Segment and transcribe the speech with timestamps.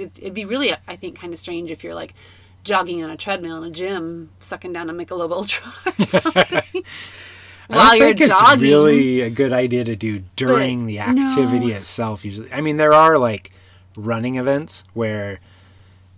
[0.00, 2.14] it, it'd be really, I think, kind of strange if you're like
[2.64, 6.84] jogging on a treadmill in a gym, sucking down a Michelob Ultra or something.
[7.68, 8.52] While I don't think jogging.
[8.52, 11.76] it's really a good idea to do during But the activity no.
[11.76, 12.24] itself.
[12.24, 13.50] Usually, I mean, there are like
[13.96, 15.40] running events where,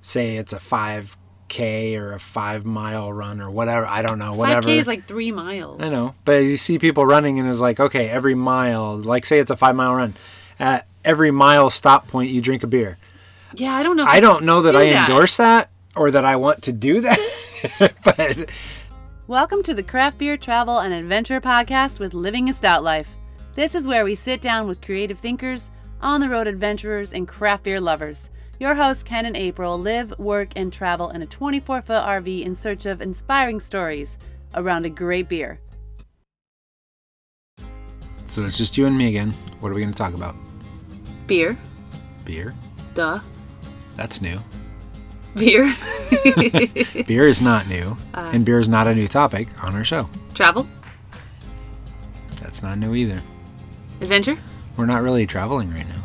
[0.01, 1.17] say, it's a five
[1.49, 3.87] k or a five mile run or whatever.
[3.87, 4.67] I don't know, whatever.
[4.69, 5.80] 5K is like three miles.
[5.83, 9.39] I know, but you see people running and it's like, okay, every mile, like say
[9.39, 10.17] it's a five mile run,
[10.59, 12.96] at every mile stop point you drink a beer.
[13.55, 14.05] Yeah, I don't know.
[14.07, 15.09] I don't know that do I that.
[15.11, 17.18] endorse that or that I want to do that,
[18.04, 18.50] but
[19.26, 23.11] Welcome to the Craft Beer Travel and Adventure Podcast with Living a Stout Life.
[23.54, 27.64] This is where we sit down with creative thinkers, on the road adventurers, and craft
[27.64, 28.31] beer lovers.
[28.59, 32.55] Your hosts, Ken and April, live, work, and travel in a 24 foot RV in
[32.55, 34.17] search of inspiring stories
[34.55, 35.61] around a great beer.
[38.25, 39.31] so it's just you and me again.
[39.61, 40.34] What are we going to talk about?
[41.27, 41.59] Beer.
[42.25, 42.55] Beer.
[42.95, 43.20] Duh.
[43.97, 44.41] That's new.
[45.34, 45.75] Beer.
[47.06, 48.31] Beer is not new, Uh.
[48.33, 50.09] and beer is not a new topic on our show.
[50.34, 50.67] travel.
[52.41, 53.23] That's not new either.
[54.01, 54.37] Adventure.
[54.77, 56.03] We're not really traveling right now.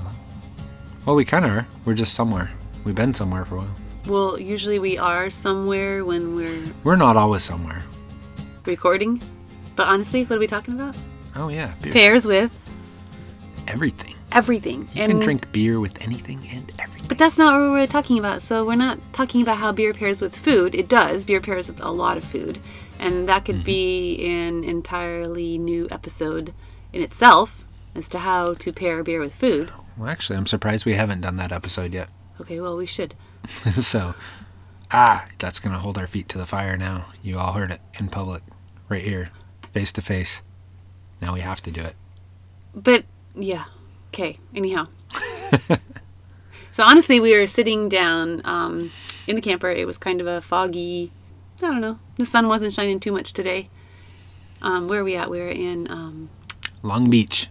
[1.06, 1.68] Well, we kind of are.
[1.86, 2.52] We're just somewhere.
[2.84, 3.76] We've been somewhere for a while.
[4.08, 7.84] Well, usually we are somewhere when we're We're not always somewhere.
[8.66, 9.22] recording.
[9.76, 10.96] But honestly, what are we talking about?
[11.36, 11.92] Oh yeah, beer.
[11.94, 12.52] Pairs with
[13.68, 14.16] Everything.
[14.38, 14.88] Everything.
[14.94, 17.08] You can drink beer with anything and everything.
[17.08, 18.44] But that's not what we're talking about.
[18.44, 20.76] So we're not talking about how beer pairs with food.
[20.76, 21.26] It does.
[21.26, 22.60] Beer pairs with a lot of food.
[23.00, 26.54] And that could be an entirely new episode
[26.94, 29.72] in itself as to how to pair beer with food.
[29.98, 32.10] Well, actually, I'm surprised we haven't done that episode yet.
[32.40, 33.16] Okay, well, we should.
[33.80, 34.14] so,
[34.92, 37.08] ah, that's gonna hold our feet to the fire now.
[37.24, 38.44] You all heard it in public,
[38.90, 39.32] right here,
[39.74, 40.44] face to face.
[41.20, 41.96] Now we have to do it.
[42.76, 43.64] But yeah.
[44.18, 44.88] Okay, anyhow.
[46.72, 48.92] so honestly, we were sitting down um,
[49.28, 49.70] in the camper.
[49.70, 51.12] It was kind of a foggy,
[51.62, 52.00] I don't know.
[52.18, 53.70] The sun wasn't shining too much today.
[54.64, 55.30] Um, where are we at?
[55.30, 56.32] We are in um,
[56.82, 57.50] Long Beach.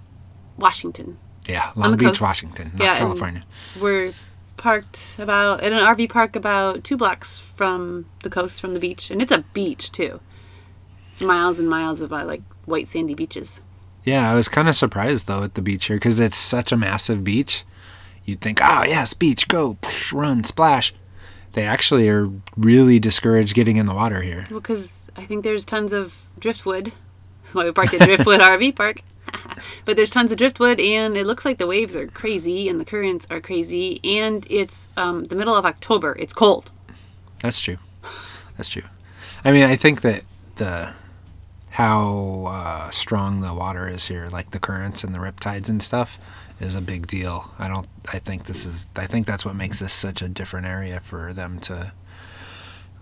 [0.59, 1.19] Washington.
[1.47, 2.21] Yeah, Long Beach, coast.
[2.21, 3.45] Washington, not Yeah, California.
[3.81, 4.13] We're
[4.57, 9.13] parked about in an RV park about two blocks from the coast, from the beach,
[9.13, 10.19] and it's a beach too.
[11.13, 13.61] It's miles and miles of uh, like white sandy beaches.
[14.07, 16.77] Yeah, I was kind of surprised though at the beach here because it's such a
[16.77, 17.65] massive beach.
[18.25, 19.77] You'd think, oh yes, beach, go,
[20.13, 20.95] run, splash.
[21.53, 24.47] They actually are really discouraged getting in the water here.
[24.49, 26.93] Well, because I think there's tons of driftwood.
[27.43, 29.03] That's why we parked at Driftwood RV Park.
[29.85, 32.85] but there's tons of driftwood, and it looks like the waves are crazy and the
[32.85, 36.17] currents are crazy, and it's um, the middle of October.
[36.19, 36.71] It's cold.
[37.41, 37.79] That's true.
[38.57, 38.85] That's true.
[39.45, 40.25] I mean, I think that
[40.57, 40.93] the
[41.77, 46.19] how uh, strong the water is here, like the currents and the riptides and stuff,
[46.59, 47.51] is a big deal.
[47.59, 47.87] I don't.
[48.09, 48.87] I think this is.
[48.97, 51.93] I think that's what makes this such a different area for them to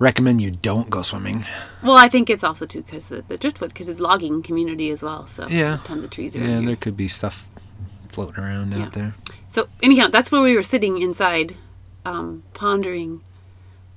[0.01, 1.45] recommend you don't go swimming.
[1.85, 5.03] Well, I think it's also too because the, the driftwood, because it's logging community as
[5.05, 5.29] well.
[5.29, 5.77] So Yeah.
[5.77, 6.67] there's tons of trees around Yeah, here.
[6.67, 7.47] there could be stuff
[8.09, 8.87] floating around Yeah.
[8.87, 9.15] out there.
[9.47, 11.55] So anyhow, that's where we were sitting inside,
[12.05, 13.21] um, pondering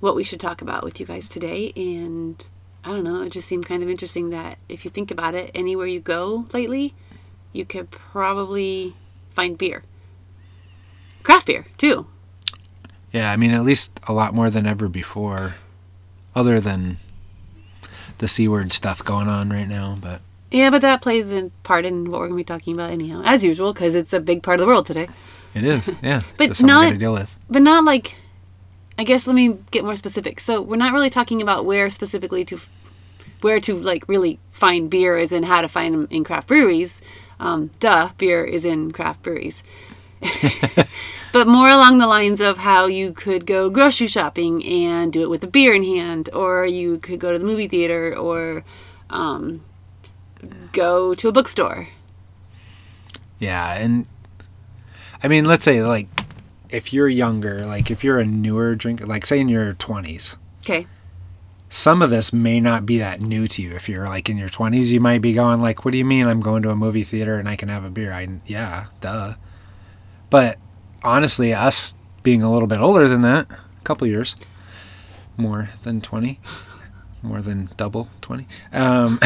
[0.02, 1.74] what we should talk about with you guys today.
[1.76, 2.46] And
[2.88, 5.52] I don't know, it just seemed kind of interesting that if you think about it,
[5.54, 6.94] anywhere you go lately,
[7.52, 8.96] you could probably
[9.36, 9.84] find beer,
[11.24, 12.08] craft beer too.
[13.12, 15.56] Yeah, I mean, at least a lot more than ever before,
[16.34, 16.98] other than
[18.20, 19.98] the C word stuff going on right now.
[20.00, 20.22] But
[20.52, 23.22] Yeah, but that plays a part in what we're going to be talking about anyhow,
[23.26, 25.10] as usual, because it's a big part of the world today.
[25.54, 26.22] it is, yeah.
[26.38, 27.36] But it's just something we not- deal with.
[27.50, 28.16] but not like
[29.00, 32.44] i guess let me get more specific so we're not really talking about where specifically
[32.44, 32.60] to
[33.42, 37.02] where to like really find beer as in how to find them in craft breweries.
[37.40, 39.64] Um, duh beer is in craft breweries.
[41.32, 45.30] But more along the lines of how you could go grocery shopping and do it
[45.30, 48.64] with a beer in hand or you could go to the movie theater or
[49.10, 49.64] um,
[50.72, 51.90] go to a bookstore.
[53.40, 54.08] Yeah, and
[55.22, 56.08] I mean, let's say like
[56.70, 60.88] if you're younger, like if you're a newer drinker, like say in your 20s, okay
[61.70, 63.76] some of this may not be that new to you.
[63.76, 66.28] If you're like in your 20s, you might be going like, "What do you mean
[66.28, 69.34] I'm going to a movie theater and I can have a beer?" I yeah, duh.
[70.30, 70.58] But
[71.04, 74.36] honestly, us being a little bit older than that, a couple years
[75.36, 76.40] more than 20,
[77.22, 78.48] more than double 20.
[78.74, 79.20] Um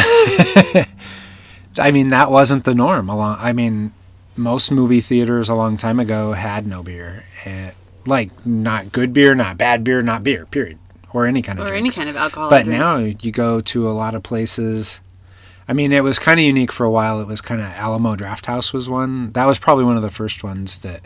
[1.77, 3.07] I mean, that wasn't the norm.
[3.09, 3.93] Along, I mean,
[4.35, 7.73] most movie theaters a long time ago had no beer, and
[8.05, 10.45] like not good beer, not bad beer, not beer.
[10.47, 10.79] Period,
[11.13, 11.97] or any kind of or any drinks.
[11.97, 12.79] kind of alcohol But drinks.
[12.79, 15.01] now you go to a lot of places.
[15.67, 17.21] I mean, it was kind of unique for a while.
[17.21, 19.31] It was kind of Alamo Drafthouse was one.
[19.33, 21.01] That was probably one of the first ones that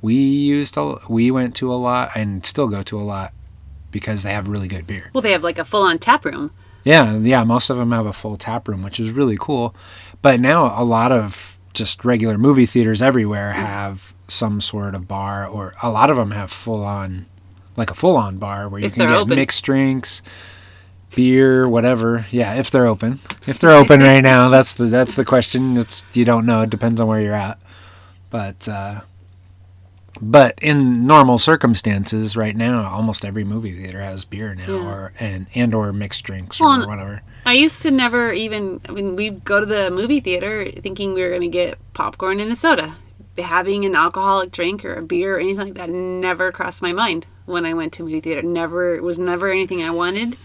[0.00, 3.32] we used a, we went to a lot and still go to a lot
[3.90, 5.10] because they have really good beer.
[5.12, 6.52] Well, they have like a full-on tap room.
[6.84, 9.74] Yeah, yeah, most of them have a full tap room, which is really cool.
[10.22, 13.56] But now a lot of just regular movie theaters everywhere mm.
[13.56, 17.26] have some sort of bar or a lot of them have full on
[17.78, 19.36] like a full on bar where you If can get open.
[19.36, 20.20] mixed drinks,
[21.14, 22.26] beer, whatever.
[22.30, 23.20] Yeah, if they're open.
[23.46, 25.76] If they're open right now, that's the that's the question.
[25.78, 27.58] It's you don't know, it depends on where you're at.
[28.30, 29.00] But uh
[30.20, 34.84] but in normal circumstances right now almost every movie theater has beer now Yeah.
[34.88, 37.22] or and and or mixed drinks Well, or whatever.
[37.46, 38.80] I used to never even.
[38.88, 42.40] I mean, we'd go to the movie theater thinking we were going to get popcorn
[42.40, 42.96] and a soda.
[43.38, 47.26] Having an alcoholic drink or a beer or anything like that never crossed my mind
[47.46, 48.42] when I went to movie theater.
[48.42, 50.36] Never it was never anything I wanted.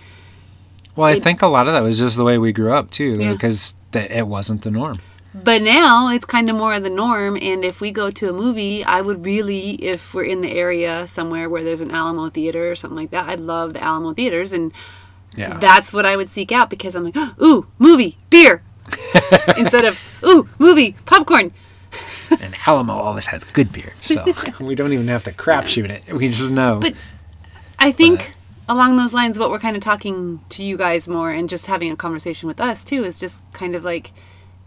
[0.95, 3.17] Well, I think a lot of that was just the way we grew up too,
[3.19, 3.33] Yeah.
[3.33, 4.99] because it wasn't the norm.
[5.35, 7.37] But now it's kind of more of the norm.
[7.41, 11.07] And if we go to a movie, I would really, if we're in the area
[11.07, 14.53] somewhere where there's an Alamo theater or something like that, I'd love the Alamo theaters.
[14.53, 14.71] And
[15.35, 15.57] Yeah.
[15.57, 18.61] that's what I would seek out because I'm like, ooh, movie, beer.
[19.57, 21.51] Instead of, ooh, movie, popcorn.
[22.41, 24.25] and Alamo always has good beer, so
[24.59, 26.13] we don't even have to crapshoot it.
[26.13, 26.79] We just know.
[26.79, 26.93] But
[27.79, 28.31] I think
[28.67, 31.91] along those lines, what we're kind of talking to you guys more and just having
[31.91, 34.11] a conversation with us too is just kind of like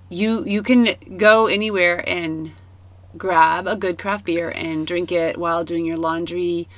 [0.09, 2.53] you you can go anywhere and
[3.17, 6.69] grab a good craft beer and drink it while doing your laundry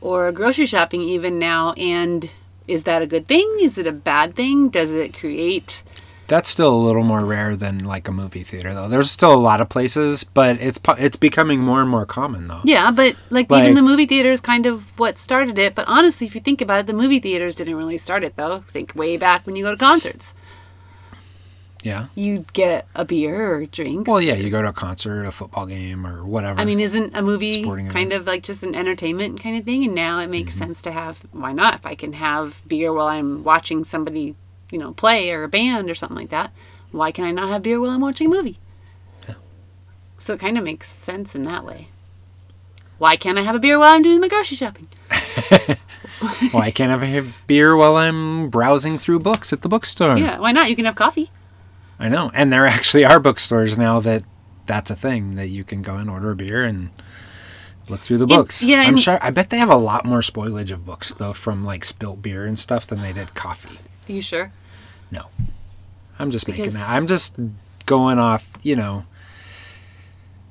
[0.00, 2.30] or grocery shopping even now and
[2.66, 5.82] is that a good thing is it a bad thing does it create
[6.28, 8.86] That's still a little more rare than like a movie theater, though.
[8.88, 12.60] There's still a lot of places, but it's it's becoming more and more common, though.
[12.64, 15.86] yeah but like, Like- even the movie theater is kind of what started it but
[15.88, 18.92] honestly if you think about it the movie theaters didn't really start it though think
[18.94, 20.34] way back when you go to concerts
[21.82, 22.06] Yeah.
[22.14, 24.08] you get a beer or drinks.
[24.08, 26.60] Well, yeah, you go to a concert, a football game, or whatever.
[26.60, 28.20] I mean, isn't a movie Sporting kind event.
[28.22, 29.84] of like just an entertainment kind of thing?
[29.84, 30.64] And now it makes Mm-hmm.
[30.64, 31.20] sense to have.
[31.32, 31.74] Why not?
[31.74, 34.34] If I can have beer while I'm watching somebody,
[34.70, 36.52] you know, play or a band or something like that,
[36.90, 38.58] why can I not have beer while I'm watching a movie?
[39.28, 39.34] Yeah.
[40.18, 41.88] So it kind of makes sense in that way.
[42.98, 44.88] Why can't I have a beer while I'm doing my grocery shopping?
[45.10, 50.18] I can't I have a beer while I'm browsing through books at the bookstore.
[50.18, 50.68] Yeah, why not?
[50.68, 51.30] You can have coffee.
[51.98, 54.24] I know, and there actually are bookstores now that
[54.66, 56.90] that's a thing that you can go and order a beer and
[57.88, 58.62] look through the books.
[58.62, 59.18] yeah, I'm sure.
[59.22, 62.44] I bet they have a lot more spoilage of books though from like spilt beer
[62.44, 63.78] and stuff than they did coffee.
[64.08, 64.52] Are you sure?
[65.10, 65.26] No,
[66.18, 66.88] I'm just making that.
[66.88, 67.36] I'm just
[67.86, 68.50] going off.
[68.62, 69.04] You know.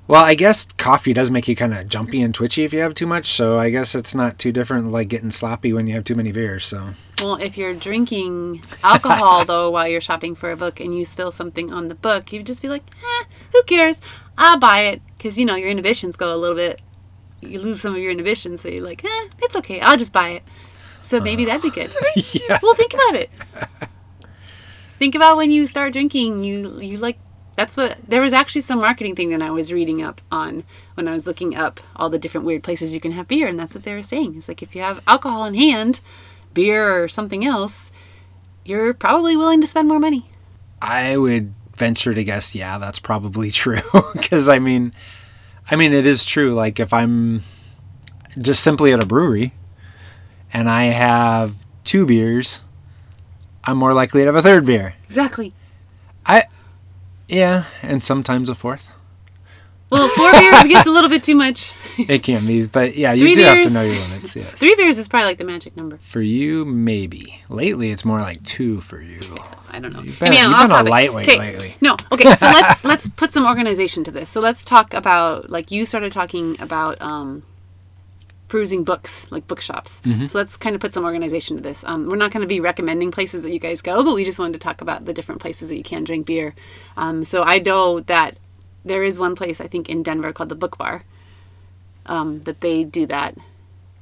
[0.07, 2.93] Well, I guess coffee does make you kind of jumpy and twitchy if you have
[2.93, 3.27] too much.
[3.27, 6.31] So I guess it's not too different like getting sloppy when you have too many
[6.31, 6.63] beers.
[6.63, 11.03] So Well, if you're drinking alcohol though while you're shopping for a book and you
[11.03, 13.99] spill something on the book, you'd just be like, eh, who cares?
[14.37, 16.81] I'll buy it because you know your inhibitions go a little bit.
[17.41, 19.81] You lose some of your inhibitions, so you're like, eh, it's okay.
[19.81, 20.43] I'll just buy it.
[21.03, 21.89] So maybe that'd be good.
[22.33, 22.59] yeah.
[22.61, 23.29] well, think about it.
[24.99, 26.43] Think about when you start drinking.
[26.43, 27.19] You you like
[27.55, 30.63] that's what there was actually some marketing thing that I was reading up on
[30.93, 33.59] when I was looking up all the different weird places you can have beer, and
[33.59, 34.35] that's what they were saying.
[34.35, 35.99] It's like if you have alcohol in hand,
[36.53, 37.91] beer or something else,
[38.63, 40.29] you're probably willing to spend more money.
[40.81, 43.81] I would venture to guess, yeah, that's probably true.
[44.13, 44.93] Because I mean,
[45.69, 46.53] I mean, it is true.
[46.53, 47.43] Like if I'm
[48.39, 49.53] just simply at a brewery
[50.53, 52.61] and I have two beers,
[53.67, 54.95] I'm more likely to have a third beer.
[55.05, 55.53] Exactly.
[56.25, 56.45] I,
[57.27, 58.89] yeah, and sometimes a fourth.
[59.89, 61.73] Well, four beers gets a little bit too much.
[61.99, 64.35] It can be, but yeah, you Three do have to know your limits.
[64.35, 64.51] Yes.
[64.53, 65.97] Three beers is probably like the magic number.
[65.97, 67.41] For you, maybe.
[67.49, 69.19] Lately, it's more like two for you.
[69.71, 70.01] I don't know.
[70.03, 71.75] You've been- I mean, you've been a lightweight Okay, lately.
[71.81, 72.35] No, okay.
[72.35, 74.29] So let's let's put some organization to this.
[74.29, 77.41] So let's talk about like you started talking about um,
[78.47, 80.01] perusing books, like bookshops.
[80.05, 80.27] Mm-hmm.
[80.27, 81.83] So let's kind of put some organization to this.
[81.85, 84.39] Um, we're not going to be recommending places that you guys go, but we just
[84.39, 86.55] wanted to talk about the different places that you can drink beer.
[86.95, 88.37] Um, so I know that
[88.85, 91.03] there is one place I think in Denver called the Book Bar
[92.05, 93.35] um, that they do that.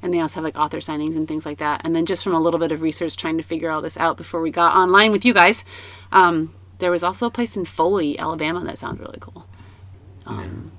[0.04, 1.82] And they also have like author signings and things like that.
[1.84, 4.18] And then just from a little bit of research trying to figure all this out
[4.18, 5.64] before we got online with you guys,
[6.12, 9.48] um, there was also a place in Foley, Alabama that sounds really cool.
[10.28, 10.72] Um,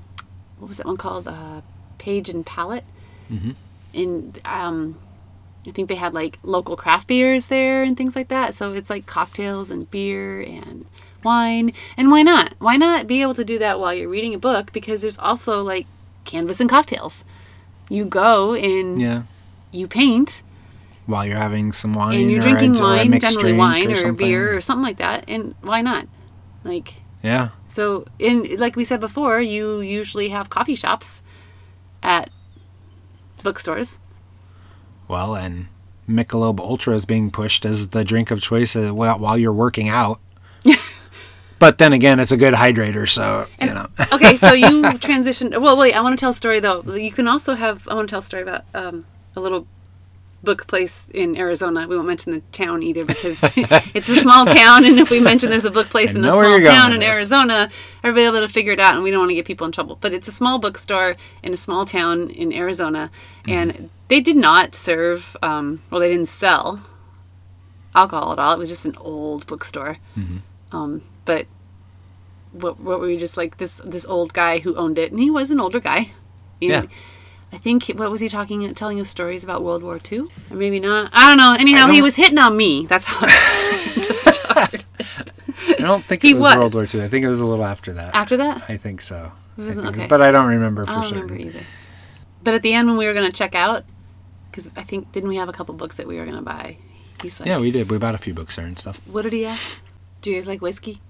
[0.58, 1.26] What was that one called?
[1.26, 1.62] Uh,
[1.99, 2.85] Page and Palette.
[3.30, 3.50] Mm-hmm.
[3.95, 4.99] And um,
[5.66, 8.54] I think they had like local craft beers there and things like that.
[8.54, 10.87] So it's like cocktails and beer and
[11.25, 11.73] wine.
[11.97, 12.54] And why not?
[12.59, 14.73] Why not be able to do that while you're reading a book?
[14.73, 15.87] Because there's also like
[16.25, 17.25] canvas and cocktails.
[17.88, 19.23] You go and Yeah.
[19.73, 20.42] you paint
[21.06, 24.16] While you're having some wine and you're or drinking a, wine, generally wine or, something.
[24.16, 25.25] beer or something like that.
[25.28, 26.06] And why not?
[26.64, 27.50] Like, Yeah.
[27.68, 31.23] so in like we said before, you usually have coffee shops
[32.02, 32.30] at
[33.46, 34.00] bookstores.
[35.06, 35.68] Well, and
[36.08, 39.88] Michelob Ultra is being pushed as the drink of choice uh, while while you're working
[39.88, 40.18] out.
[41.60, 43.88] but then again, it's a good hydrator, so you know.
[44.12, 45.60] okay, so you transitioned.
[45.60, 45.94] Well, wait.
[45.94, 46.82] I want to tell a story though.
[46.82, 47.86] You can also have.
[47.86, 49.68] I want to tell a story about um, a little
[50.46, 51.86] book place in Arizona.
[51.86, 53.38] We won't mention the town either because
[53.94, 56.60] it's a small town, and if we mention there's a book place in a small
[56.62, 57.02] town in.
[57.02, 57.68] Arizona,
[58.02, 59.66] everybody will be able to figure it out, and we don't want to get people
[59.66, 59.98] in trouble.
[60.00, 63.10] But it's a small bookstore in a small town in Arizona,
[63.44, 63.52] Mm-hmm.
[63.52, 65.36] and they did not serve.
[65.42, 66.80] Um, well, they didn't sell
[67.94, 68.52] alcohol at all.
[68.54, 69.98] It was just an old bookstore.
[70.16, 70.36] Mm-hmm.
[70.76, 71.46] Um, but
[72.52, 75.30] what, what were you just like this this old guy who owned it, and he
[75.30, 76.10] was an older guy.
[76.60, 76.80] You Yeah.
[76.82, 76.88] know,
[77.56, 80.78] I think what was he talking, telling us stories about World War II, or maybe
[80.78, 81.08] not.
[81.14, 81.56] I don't know.
[81.58, 82.84] Anyhow, he don't- was hitting on me.
[82.84, 84.84] That's how it started.
[85.68, 86.56] I don't think it was, was.
[86.56, 87.02] World War II.
[87.02, 88.14] I think it was a little after that.
[88.14, 89.32] After that, I think so.
[89.56, 90.06] I wasn't- think- okay.
[90.06, 90.98] But I don't remember for sure.
[90.98, 91.22] I don't certain.
[91.28, 91.64] remember either.
[92.44, 93.84] But at the end, when we were going to check out,
[94.50, 96.76] because I think didn't we have a couple books that we were going to buy?
[97.22, 97.90] He's like, Yeah, we did.
[97.90, 99.00] We bought a few books there and stuff.
[99.06, 99.80] what did he ask?
[100.20, 101.00] Do you guys like whiskey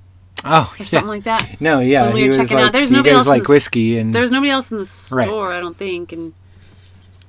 [0.47, 0.87] Oh, or yeah.
[0.87, 1.61] something like that?
[1.61, 2.05] No, yeah.
[2.07, 4.71] When we were checking out, there's nobody else like the whiskey and There's nobody else
[4.71, 5.27] in the Right.
[5.27, 6.33] store, I don't think, and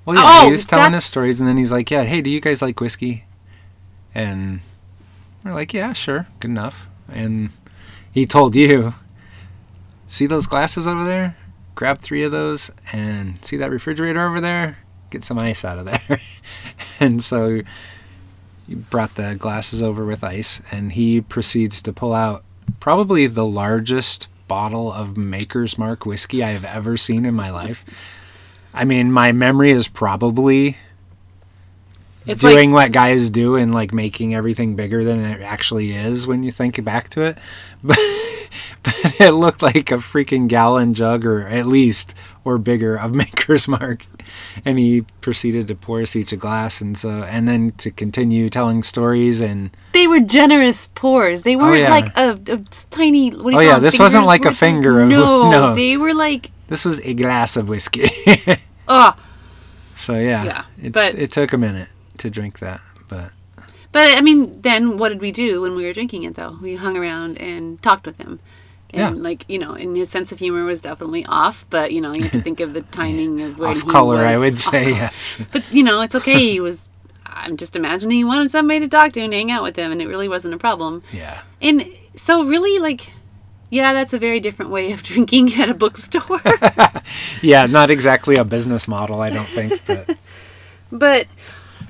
[0.06, 2.30] Well, yeah, Oh, he was telling us stories, and then he's like, "Yeah, hey, do
[2.30, 3.26] you guys like whiskey?"
[4.16, 4.62] And
[5.44, 7.50] we're like, "Yeah, sure, good enough." And
[8.12, 8.94] he told you,
[10.08, 11.36] "See those glasses over there?
[11.76, 14.78] Grab three of those, and see that refrigerator over there?
[15.10, 16.22] Get some ice out of there."
[17.00, 17.62] and so
[18.68, 22.44] he brought the glasses over with ice, and he proceeds to pull out
[22.80, 27.84] probably the largest bottle of Maker's Mark whiskey I have ever seen in my life.
[28.74, 30.78] I mean, my memory is probably
[32.26, 36.28] it's doing like what guys do and like making everything bigger than it actually is
[36.28, 37.38] when you think back to it.
[37.84, 37.98] But,
[38.84, 42.14] but it looked like a freaking gallon jug or at least
[42.48, 44.06] or bigger of Maker's Mark.
[44.66, 48.50] And he proceeded to pour us each a glass and so and then to continue
[48.50, 51.42] telling stories and they were generous pours.
[51.44, 51.90] They oh, weren't Oh, yeah.
[51.90, 52.58] like a, a
[52.90, 53.32] tiny.
[53.32, 55.76] What do you Oh, yeah, this wasn't like a finger of- no, no.
[55.76, 58.10] They were like this was a glass of whiskey.
[58.88, 59.16] oh,
[59.96, 60.44] so yeah.
[60.44, 61.90] Yeah, it, but- it took a minute
[62.20, 63.32] to drink that, but
[63.92, 66.36] But I mean, then what did we do when we were drinking it?
[66.36, 68.40] Though we hung around and talked with him,
[68.94, 69.22] and Yeah.
[69.22, 71.66] like you know, and his sense of humor was definitely off.
[71.70, 74.18] But you know, you have to think of the timing of when off he color,
[74.18, 75.38] I would say yes.
[75.52, 76.40] But you know, it's okay.
[76.40, 76.90] He was.
[77.26, 80.02] I'm just imagining he wanted somebody to talk to and hang out with him, and
[80.02, 81.04] it really wasn't a problem.
[81.14, 81.42] Yeah.
[81.62, 83.12] And so, really, like,
[83.70, 86.42] yeah, that's a very different way of drinking at a bookstore.
[87.44, 90.18] Yeah, not exactly a business model, I don't think, but
[90.92, 91.28] but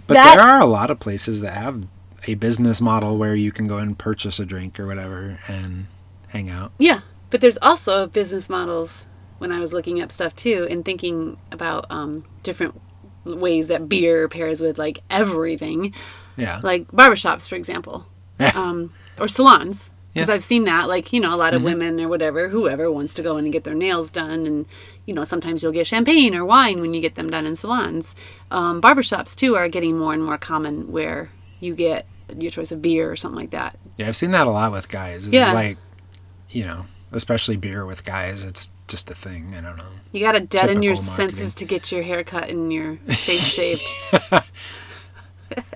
[0.05, 1.83] But That- there are a lot of places that have
[2.27, 5.85] a business model where you can go and purchase a drink or whatever and
[6.27, 6.71] hang out.
[6.79, 9.05] Yeah, but there's also business models
[9.39, 12.79] when I was looking up stuff too and thinking about um, different
[13.23, 15.93] ways that beer pairs with like everything,
[16.37, 16.59] Yeah.
[16.63, 18.05] like barbershops, for example,
[18.39, 18.51] Yeah.
[18.55, 19.91] um, or salons.
[20.13, 20.35] Because Yeah.
[20.35, 23.21] I've seen that, like you know, a lot of women or whatever, whoever wants to
[23.21, 24.65] go in and get their nails done, and
[25.05, 28.15] you know, sometimes you'll get champagne or wine when you get them done in salons.
[28.49, 31.29] Um, barbershops too are getting more and more common, where
[31.59, 33.77] you get your choice of beer or something like that.
[33.97, 35.27] yeah, I've seen that a lot with guys.
[35.27, 35.53] It's Yeah.
[35.53, 35.77] like,
[36.49, 39.53] you know, especially beer with guys, it's just a thing.
[39.55, 39.83] I don't know.
[40.11, 41.15] You gotta deaden your marketing.
[41.15, 43.83] senses to get your hair cut and your face shaved.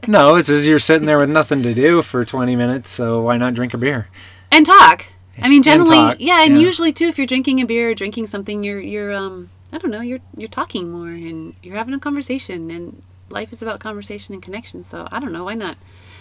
[0.08, 3.38] No, it's as you're sitting there with nothing to do for 20 minutes, so why
[3.38, 4.10] not drink a beer?
[4.52, 5.08] and talk.
[5.42, 6.68] I mean, generally, talk, yeah, and yeah.
[6.68, 9.90] usually too, if you're drinking a beer or drinking something, you're you're um, I don't
[9.90, 14.34] know, you're you're talking more and you're having a conversation, and life is about conversation
[14.34, 14.84] and connection.
[14.84, 15.78] So I don't know, why not?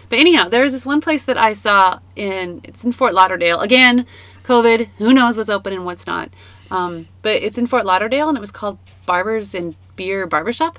[0.08, 3.60] But anyhow, there was this one place that I saw in it's in Fort Lauderdale.
[3.60, 4.06] Again,
[4.44, 6.30] COVID, who knows what's open and what's not.
[6.70, 10.78] Um, but it's in Fort Lauderdale, and it was called Barbers and Beer Barbershop.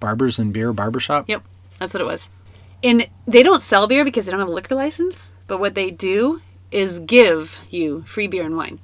[0.00, 1.28] Barbers and beer barbershop?
[1.28, 1.44] Yep,
[1.78, 2.28] that's what it was.
[2.82, 5.92] And they don't sell beer because they don't have a liquor license, but what they
[5.92, 6.40] do
[6.72, 8.80] is give you free beer and wine.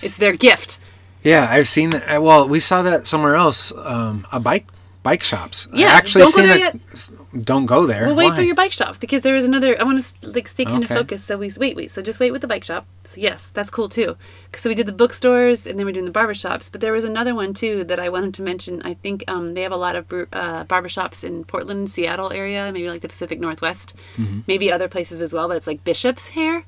[0.00, 0.78] It's their gift.
[1.22, 2.22] Yeah, I've seen that.
[2.22, 3.72] Well, we saw that somewhere else.
[3.76, 4.66] Um, a bike
[5.04, 5.68] bike shops.
[5.72, 7.44] I Yeah, actually don't go seen there it.
[7.44, 8.06] Don't go there.
[8.06, 8.36] We'll wait Why?
[8.36, 9.78] for your bike shop because there is another.
[9.80, 10.94] I want to like stay kind Okay.
[10.94, 11.26] of focused.
[11.26, 11.90] So we wait, wait.
[11.92, 12.86] So just wait with the bike shop.
[13.04, 14.16] So yes, that's cool too.
[14.56, 16.68] So we did the bookstores and then we're doing the barber shops.
[16.68, 18.82] But there was another one too that I wanted to mention.
[18.82, 22.70] I think um, they have a lot of uh, barber shops in Portland, Seattle area,
[22.72, 24.40] maybe like the Pacific Northwest, Mm-hmm.
[24.46, 25.46] maybe other places as well.
[25.48, 26.64] But it's like Bishop's Hair,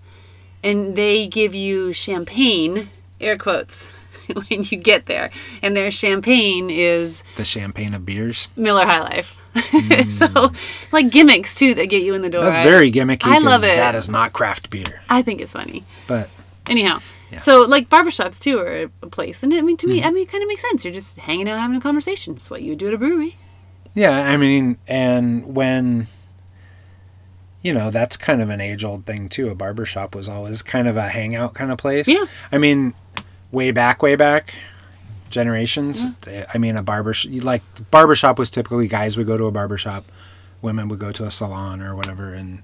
[0.62, 2.90] and they give you champagne,
[3.20, 3.86] air quotes,
[4.48, 5.30] when you get there,
[5.62, 8.48] and their champagne is the champagne of beers.
[8.56, 9.36] Miller High Life.
[10.10, 10.52] so,
[10.92, 12.44] like gimmicks too that get you in the door.
[12.44, 13.24] That's very gimmicky.
[13.24, 13.76] I love it.
[13.76, 15.00] That is not craft beer.
[15.08, 15.84] I think it's funny.
[16.06, 16.28] But
[16.68, 16.98] Anyhow,
[17.32, 17.38] Yeah.
[17.38, 20.08] So like barbershops too are a place, and I mean to me, Mm-hmm.
[20.08, 20.84] I mean it kind of makes sense.
[20.84, 22.34] You're just hanging out, having a conversation.
[22.34, 23.36] It's what you would do at a brewery.
[23.94, 26.08] Yeah, I mean, and when
[27.62, 29.48] you know, that's kind of an age old thing too.
[29.48, 32.06] A barbershop was always kind of a hangout kind of place.
[32.06, 32.24] Yeah.
[32.52, 32.94] I mean,
[33.52, 34.54] way back, way back,
[35.30, 36.06] generations.
[36.52, 40.04] I mean, a barber like barbershop was typically guys would go to a barbershop,
[40.62, 42.62] women would go to a salon or whatever, and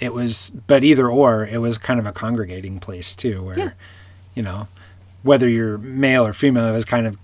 [0.00, 0.50] it was.
[0.66, 3.70] But either or, it was kind of a congregating place too, where Yeah.
[4.34, 4.68] you know,
[5.22, 7.16] whether you're male or female, it was kind of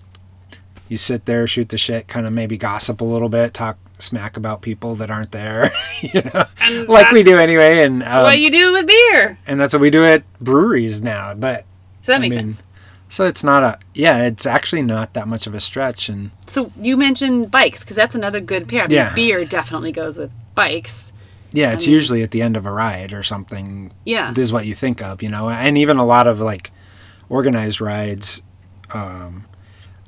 [0.87, 4.35] you sit there, shoot the shit, kind of maybe gossip a little bit, talk smack
[4.35, 6.43] about people that aren't there, you know,
[6.87, 9.37] like we do anyway, and um, what you do with beer.
[9.47, 11.33] and that's what we do at breweries now.
[11.35, 11.65] But
[12.01, 12.63] So that I makes mean, sense.
[13.11, 16.71] So it's not a yeah, it's actually not that much of a stretch, and So
[16.81, 18.83] you mentioned bikes because that's another good pair.
[18.83, 19.13] I mean, Yeah.
[19.13, 21.11] beer definitely goes with bikes.
[21.51, 23.91] yeah, it's mean- usually at the end of a ride or something.
[24.05, 24.31] Yeah.
[24.33, 26.71] this is what you think of, you know, and even a lot of like
[27.29, 28.41] organized rides.
[28.93, 29.45] Um,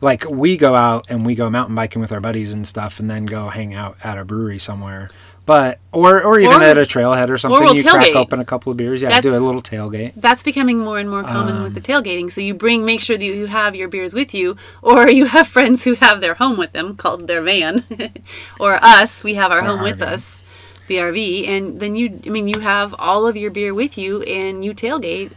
[0.01, 3.09] like we go out and we go mountain biking with our buddies and stuff, and
[3.09, 5.09] then go hang out at a brewery somewhere.
[5.45, 8.45] But or or even Or- at a trailhead or something, we'll you crack open a
[8.45, 9.01] couple of beers.
[9.01, 10.13] Yeah, do a little tailgate.
[10.15, 12.31] That's becoming more and more common Um, with the tailgating.
[12.31, 15.47] So you bring, make sure that you have your beers with you, or you have
[15.49, 17.83] friends who have their home with them, called their van,
[18.59, 20.43] or us, we have our Or home our with us,
[20.87, 24.21] the RV, and then you, I mean, you have all of your beer with you,
[24.23, 25.33] and you tailgate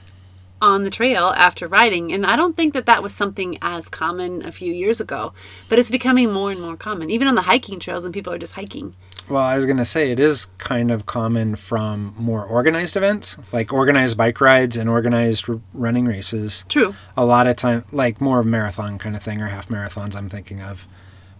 [0.62, 2.12] on the trail after riding.
[2.12, 5.32] And I don't think that that was something as common a few years ago,
[5.68, 8.38] but it's becoming more and more common, even on the hiking trails when people are
[8.38, 8.94] just hiking.
[9.28, 13.72] Well, I was gonna say it is kind of common from more organized events, like
[13.72, 16.64] organized bike rides and organized r- running races.
[16.68, 16.94] True.
[17.16, 20.28] a lot of time like more of marathon kind of thing or half marathons i'm
[20.28, 20.86] thinking of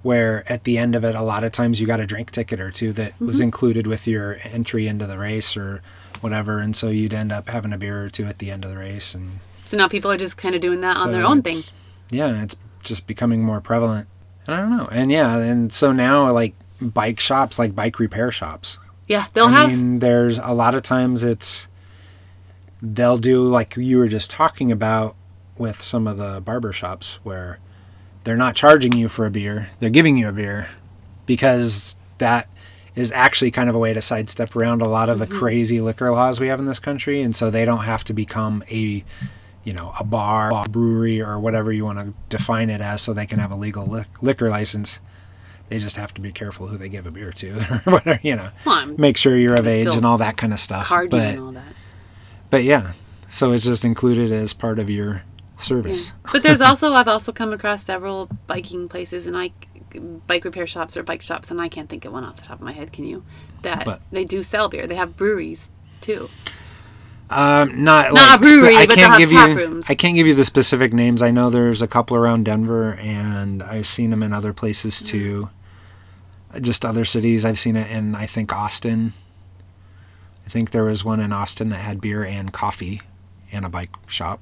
[0.02, 2.60] where at the end of it a lot of times you got a drink ticket
[2.60, 3.44] or two that was mm-hmm.
[3.44, 5.82] included with your entry into the race or
[6.20, 8.70] whatever and so you'd end up having a beer or two at the end of
[8.70, 11.42] the race and So now people are just kind of doing that on their own
[11.42, 11.58] thing.
[12.10, 14.06] yeah it's just becoming more prevalent
[14.46, 18.30] and i don't know and yeah and so now like bike shops like bike repair
[18.30, 18.78] shops.
[19.06, 19.70] Yeah, they'll I have.
[19.70, 21.68] mean, there's a lot of times it's
[22.82, 25.16] they'll do like you were just talking about
[25.58, 27.58] with some of the barber shops where
[28.24, 30.68] they're not charging you for a beer, they're giving you a beer
[31.24, 32.48] because that
[32.94, 35.38] is actually kind of a way to sidestep around a lot of the mm-hmm.
[35.38, 37.20] crazy liquor laws we have in this country.
[37.20, 39.04] And so they don't have to become a
[39.66, 43.12] you know a bar a brewery or whatever you want to define it as so
[43.12, 45.00] they can have a legal li- liquor license
[45.68, 48.36] they just have to be careful who they give a beer to or whatever you
[48.36, 50.86] know Well, make sure you're of age and all that kind of stuff.
[50.86, 51.72] card but and all that.
[52.50, 52.92] but yeah,
[53.28, 55.22] so it's just included as part of your
[55.58, 56.12] service.
[56.32, 59.50] But there's also I've also come across several biking places and I
[60.26, 62.58] bike repair shops or bike shops and I can't think of one off the top
[62.58, 62.92] of my head.
[62.92, 63.24] Can you?
[63.62, 64.86] That But- they do sell beer.
[64.86, 65.70] They have breweries
[66.02, 66.28] too.
[67.28, 69.56] Um, not Not like a brewery, spe- I but can't give have you.
[69.56, 69.86] tap rooms.
[69.88, 71.22] I can't give you the specific names.
[71.22, 75.06] I know there's a couple around Denver, and I've seen them in other places Mm.
[75.06, 75.48] too.
[76.60, 77.44] Just other cities.
[77.44, 79.12] I've seen it in I think Austin.
[80.46, 83.02] I think there was one in Austin that had beer and coffee,
[83.50, 84.40] and a bike shop.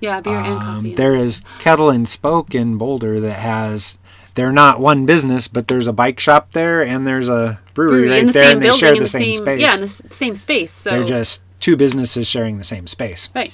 [0.00, 0.94] Yeah, beer and Um, coffee.
[0.94, 3.96] there is Kettle and Spoke in Boulder that has.
[4.34, 8.10] They're not one business, but there's a bike shop there and there's a brewery, brewery
[8.10, 9.60] right in the there, same and they building share in the same, space.
[9.60, 10.72] Yeah, in the same space.
[10.72, 13.52] So They're just two businesses sharing the same space, right.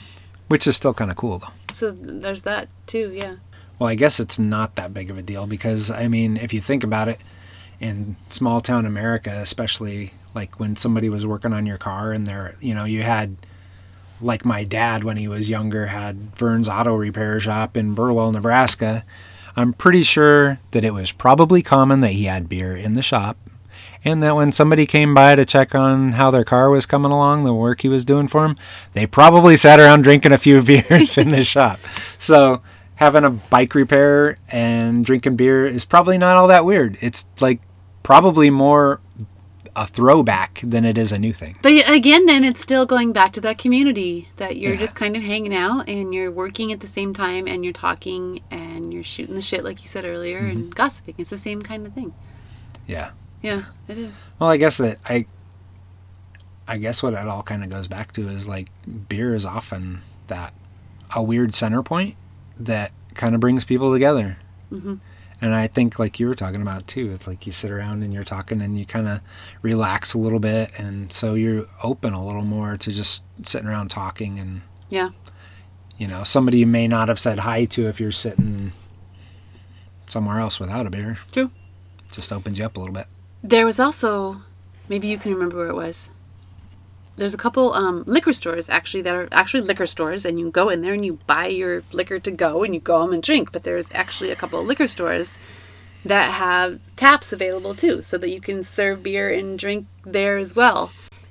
[0.49, 1.53] which is still kind of cool, though.
[1.75, 3.12] So there's that too.
[3.12, 3.37] Yeah.
[3.79, 6.62] Well, I guess it's not that big of a deal because, I mean, if you
[6.62, 7.21] think about it,
[7.79, 12.57] in small town America, especially like when somebody was working on your car and there,
[12.61, 13.37] you know, you had,
[14.21, 19.05] like my dad when he was younger, had Vern's Auto Repair Shop in Burwell, Nebraska.
[19.57, 23.37] I'm pretty sure that it was probably common that he had beer in the shop.
[24.04, 27.44] And that when somebody came by to check on how their car was coming along,
[27.44, 28.56] the work he was doing for him,
[28.92, 31.80] they probably sat around drinking a few beers in the shop.
[32.18, 32.62] So
[32.96, 36.96] having a bike repair and drinking beer is probably not all that weird.
[37.00, 37.61] It's like
[38.02, 39.00] probably more
[39.74, 41.59] a throwback than it is a new thing.
[41.61, 44.78] But again, then it's still going back to that community that you're Yeah.
[44.80, 48.40] just kind of hanging out and you're working at the same time and you're talking
[48.50, 50.50] and you're shooting the shit like you said earlier Mm-hmm.
[50.50, 51.14] and gossiping.
[51.18, 52.14] It's the same kind of thing.
[52.87, 53.11] Yeah.
[53.46, 54.24] Yeah, it is.
[54.38, 55.26] Well, I guess that I
[56.68, 58.68] I guess what it all kind of goes back to is like
[59.09, 60.52] beer is often that
[61.14, 62.16] a weird center point
[62.59, 64.38] that kind of brings people together.
[64.72, 64.98] Mhm.
[65.40, 68.12] And I think like you were talking about too, it's like you sit around and
[68.12, 69.20] you're talking and you kind of
[69.62, 73.88] relax a little bit and so you're open a little more to just sitting around
[73.90, 75.11] talking and Yeah.
[75.98, 78.72] you know, somebody you may not have said hi to if you're sitting
[80.06, 81.18] somewhere else without a beer.
[81.30, 81.50] True.
[82.11, 83.06] Just opens you up a little bit.
[83.48, 84.42] There was also,
[84.88, 86.11] maybe you can remember where it was.
[87.16, 90.68] there's a couple um, liquor stores actually that are actually liquor stores, and you go
[90.68, 93.52] in there and you buy your liquor to go, and you go home and drink.
[93.52, 95.38] But there's actually a couple of liquor stores
[96.04, 100.54] that have taps available too, so that you can serve beer and drink there as
[100.54, 100.90] well.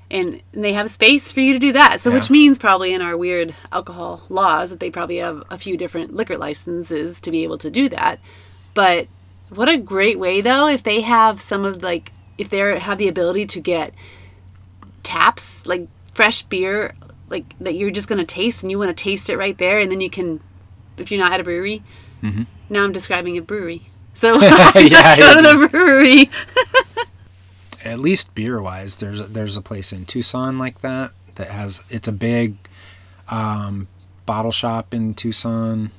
[0.09, 1.99] And they have space for you to do that.
[1.99, 5.77] So, which means probably in our weird alcohol laws that they probably have a few
[5.77, 8.19] different liquor licenses to be able to do that.
[8.73, 9.07] But
[9.49, 13.07] what a great way though if they have some of like if they have the
[13.07, 13.93] ability to get
[15.03, 16.95] taps like fresh beer
[17.29, 19.79] like that you're just going to taste and you want to taste it right there
[19.79, 20.39] and then you can
[20.97, 21.83] if you're not at a brewery
[22.69, 23.87] now i'm describing a brewery.
[24.13, 24.87] So Mm-hmm.
[24.87, 26.29] Yeah, go to the brewery.
[27.85, 31.83] At least beer wise, there's a, there's a place in Tucson like that that has
[31.89, 32.55] it's a big
[33.29, 33.87] um,
[34.25, 35.91] bottle shop in Tucson,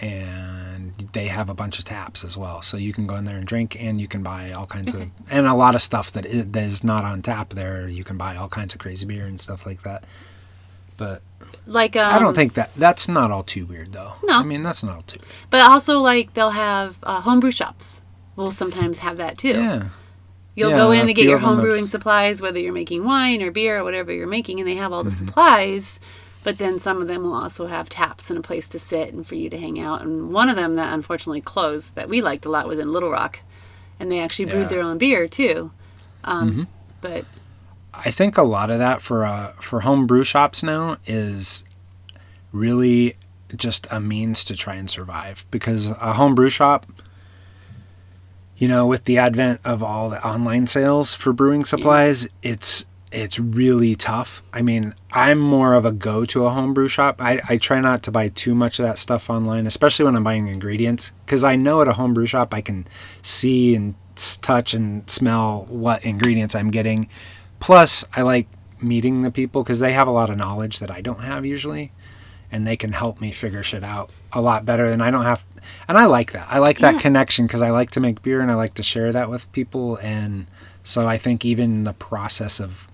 [0.00, 0.65] and
[1.12, 2.62] they have a bunch of taps as well.
[2.62, 5.08] So you can go in there and drink, and you can buy all kinds of
[5.30, 7.88] and a lot of stuff that is, that is not on tap there.
[7.88, 10.04] You can buy all kinds of crazy beer and stuff like that.
[10.96, 11.20] But
[11.66, 14.14] like um, I don't think that that's not all too weird though.
[14.24, 14.40] No.
[14.40, 15.18] I mean that's not all too.
[15.20, 15.32] Weird.
[15.50, 18.00] but also like they'll have uh, homebrew shops
[18.34, 19.88] will sometimes have that too Yeah.
[20.54, 23.04] You'll Yeah, go in and get your of 'em home have- supplies, whether you're making
[23.04, 25.26] wine or beer or whatever you're making, and they have all the Mm-hmm.
[25.26, 26.00] supplies.
[26.46, 29.26] But then some of them will also have taps and a place to sit and
[29.26, 30.02] for you to hang out.
[30.02, 33.10] And one of them that unfortunately closed that we liked a lot was in Little
[33.10, 33.40] Rock,
[33.98, 34.68] and they actually brewed Yeah.
[34.68, 35.72] their own beer too.
[36.22, 36.62] Um, Mm-hmm.
[37.00, 37.24] But
[37.92, 41.64] I think a lot of that for uh, for home brew shops now is
[42.52, 43.16] really
[43.56, 46.86] just a means to try and survive because a home brew shop
[48.56, 53.38] you know with the advent of all the online sales for brewing supplies it's it's
[53.38, 57.56] really tough i mean i'm more of a go to a homebrew shop I, I
[57.56, 61.12] try not to buy too much of that stuff online especially when i'm buying ingredients
[61.24, 62.86] because i know at a homebrew shop i can
[63.22, 67.08] see and touch and smell what ingredients i'm getting
[67.60, 68.48] plus i like
[68.82, 71.92] meeting the people because they have a lot of knowledge that i don't have usually
[72.50, 75.44] and they can help me figure shit out a lot better and I don't have
[75.88, 76.46] and I like that.
[76.48, 77.00] I like that Yeah.
[77.00, 79.96] connection because I like to make beer and I like to share that with people
[79.96, 80.46] and
[80.84, 82.86] so I think even the process of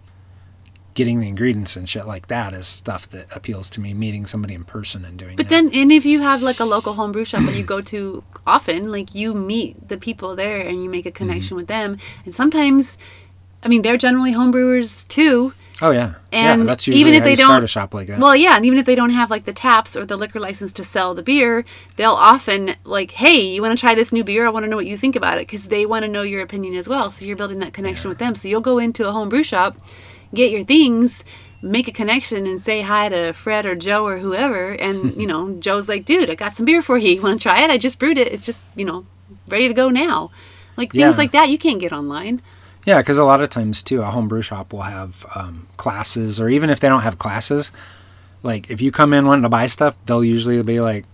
[0.94, 4.54] getting the ingredients and shit like that is stuff that appeals to me meeting somebody
[4.54, 5.36] in person and doing it.
[5.36, 5.62] but that.
[5.64, 8.90] then and if you have like a local homebrew shop that you go to often,
[8.92, 11.16] like you meet the people there and you make a Mm-hmm.
[11.16, 11.98] connection with them.
[12.24, 12.98] And sometimes,
[13.62, 15.54] I mean, they're generally homebrewers too.
[15.80, 16.14] oh yeah.
[16.32, 18.18] And yeah, that's usually even if they you don't- start a shop like that.
[18.18, 20.72] Well, yeah, and even if they don't have like the taps or the liquor license
[20.72, 21.64] to sell the beer,
[21.96, 24.46] they'll often like, "Hey, you want to try this new beer?
[24.46, 26.42] I want to know what you think about it," because they want to know your
[26.42, 27.10] opinion as well.
[27.10, 28.34] So you're building that connection with them.
[28.34, 29.76] So you'll go into a homebrew shop,
[30.34, 31.24] get your things,
[31.62, 34.70] make a connection, and say hi to Fred or Joe or whoever.
[34.72, 37.10] And you know, Joe's like, "Dude, I got some beer for you.
[37.14, 37.70] You want to try it?
[37.70, 38.32] I just brewed it.
[38.32, 39.06] It's just you know,
[39.48, 40.30] ready to go now."
[40.76, 41.10] Like things Yeah.
[41.10, 42.40] like that, you can't get online.
[42.86, 46.48] Yeah, because a lot of times too, a homebrew shop will have um, classes, or
[46.48, 47.70] even if they don't have classes,
[48.42, 51.04] like if you come in wanting to buy stuff, they'll usually be like,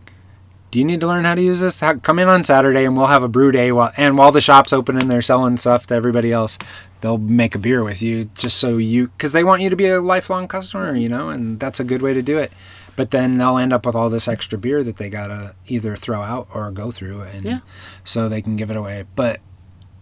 [0.71, 1.81] "Do you need to learn how to use this?
[1.81, 3.73] Ha- Come in on Saturday, and we'll have a brew day.
[3.73, 6.59] While and while the shop's open and they're selling stuff to everybody else,
[7.01, 9.87] they'll make a beer with you just so you, because they want you to be
[9.87, 12.53] a lifelong customer, you know, and that's a good way to do it.
[12.97, 16.21] But then they'll end up with all this extra beer that they gotta either throw
[16.23, 17.59] out or go through, and Yeah.
[18.05, 19.05] so they can give it away.
[19.17, 19.41] But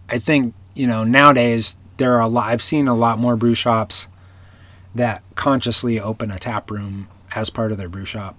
[0.09, 2.47] I think you know nowadays there are a lot.
[2.49, 4.07] I've seen a lot more brew shops
[4.95, 8.35] that consciously open a tap room as part of their brew shop,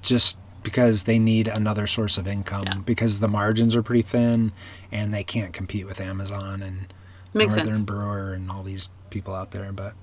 [0.00, 2.74] just because they need another source of income Yeah.
[2.84, 4.52] because the margins are pretty thin
[4.90, 6.92] and they can't compete with Amazon and
[7.34, 7.84] Makes Northern sense.
[7.86, 9.72] Brewer and all these people out there.
[9.72, 9.94] But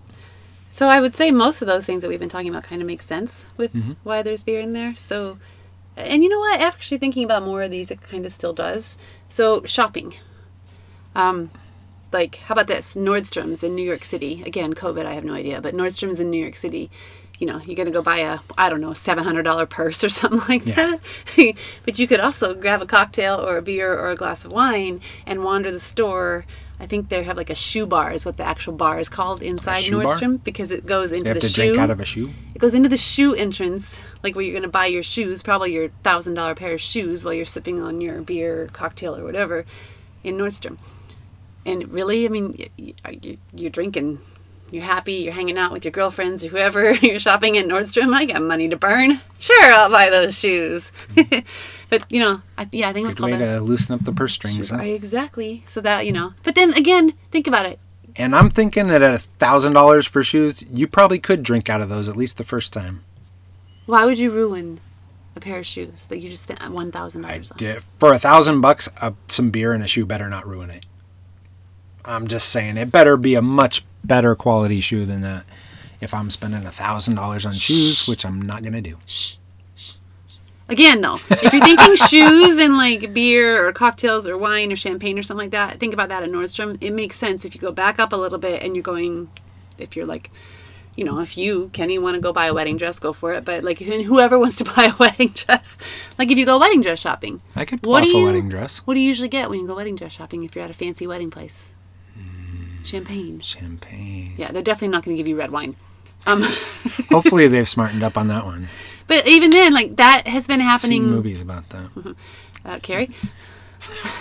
[0.69, 2.87] So I would say most of those things that we've been talking about kind of
[2.87, 3.93] make sense with Mm-hmm.
[4.03, 4.95] why there's beer in there.
[4.95, 5.37] So,
[5.95, 6.59] and you know what?
[6.59, 8.97] Actually, thinking about more of these, it kind of still does.
[9.29, 10.15] So shopping,
[11.15, 11.51] um,
[12.11, 12.95] like how about this?
[12.95, 14.41] Nordstrom's in New York City.
[14.45, 16.89] Again, COVID, I have no idea, but Nordstrom's in New York City.
[17.39, 20.03] You know, you're gonna go buy a I don't know a seven hundred dollar purse
[20.03, 20.97] or something like Yeah.
[21.35, 21.55] that.
[21.85, 24.99] but you could also grab a cocktail or a beer or a glass of wine
[25.25, 26.45] and wander the store.
[26.81, 29.41] I think they have like a shoe bar is what the actual bar is called
[29.41, 30.15] inside shoe bar?
[30.15, 31.55] Nordstrom because it goes you into have the to shoe.
[31.67, 32.31] drink out of a shoe.
[32.55, 35.73] It goes into the shoe entrance, like where you're going to buy your shoes, probably
[35.73, 39.65] your thousand dollar pair of shoes while you're sipping on your beer, cocktail, or whatever
[40.23, 40.77] in Nordstrom.
[41.65, 42.69] And really, I mean, y-
[43.05, 44.19] y- you- you're drinking,
[44.71, 48.13] you're happy, you're hanging out with your girlfriends or whoever, you're shopping at Nordstrom.
[48.13, 49.21] I got money to burn.
[49.39, 50.91] Sure, I'll buy those shoes.
[51.89, 54.03] but, you know, I, yeah, I think it's Good called way a to loosen up
[54.03, 54.69] the purse strings.
[54.69, 54.83] shoe huh?
[54.83, 55.63] Exactly.
[55.67, 57.79] So that, you know, but then again, think about it.
[58.15, 61.81] And I'm thinking that at a thousand dollars for shoes, you probably could drink out
[61.81, 63.03] of those at least the first time.
[63.85, 64.81] Why would you ruin
[65.35, 67.57] a pair of shoes that you just spent $1,000 on?
[67.57, 68.89] did for a thousand bucks.
[68.97, 70.85] Uh, some beer and a shoe better not ruin it.
[72.05, 75.43] I'm just saying it better be a much better quality shoe than that.
[76.01, 78.97] if I'm spending a thousand dollars on shoes, which I'm not gonna do.
[80.69, 85.17] Again, though, if you're thinking shoes and like beer or cocktails or wine or champagne
[85.17, 86.77] or something like that, think about that at Nordstrom.
[86.79, 89.29] It makes sense if you go back up a little bit and you're going,
[89.79, 90.29] if you're like,
[90.95, 93.45] you know, if you, Kenny, want to go buy a wedding dress, go for it.
[93.45, 95.75] But like, whoever wants to buy a wedding dress,
[96.19, 98.49] like if you go wedding dress shopping, I could pull What off do a wedding
[98.49, 98.77] dress.
[98.85, 100.73] what do you usually get when you go wedding dress shopping if you're at a
[100.75, 101.71] fancy wedding place?
[102.89, 103.39] Champagne.
[103.41, 104.33] Champagne.
[104.37, 105.75] Yeah, they're definitely not going to give you red wine.
[106.27, 106.41] Um,
[107.09, 108.67] Hopefully they've smartened up on that one.
[109.07, 111.03] but even then, like that has been Seen happening.
[111.09, 112.15] movies about that.
[112.65, 113.09] Uh, Carrie.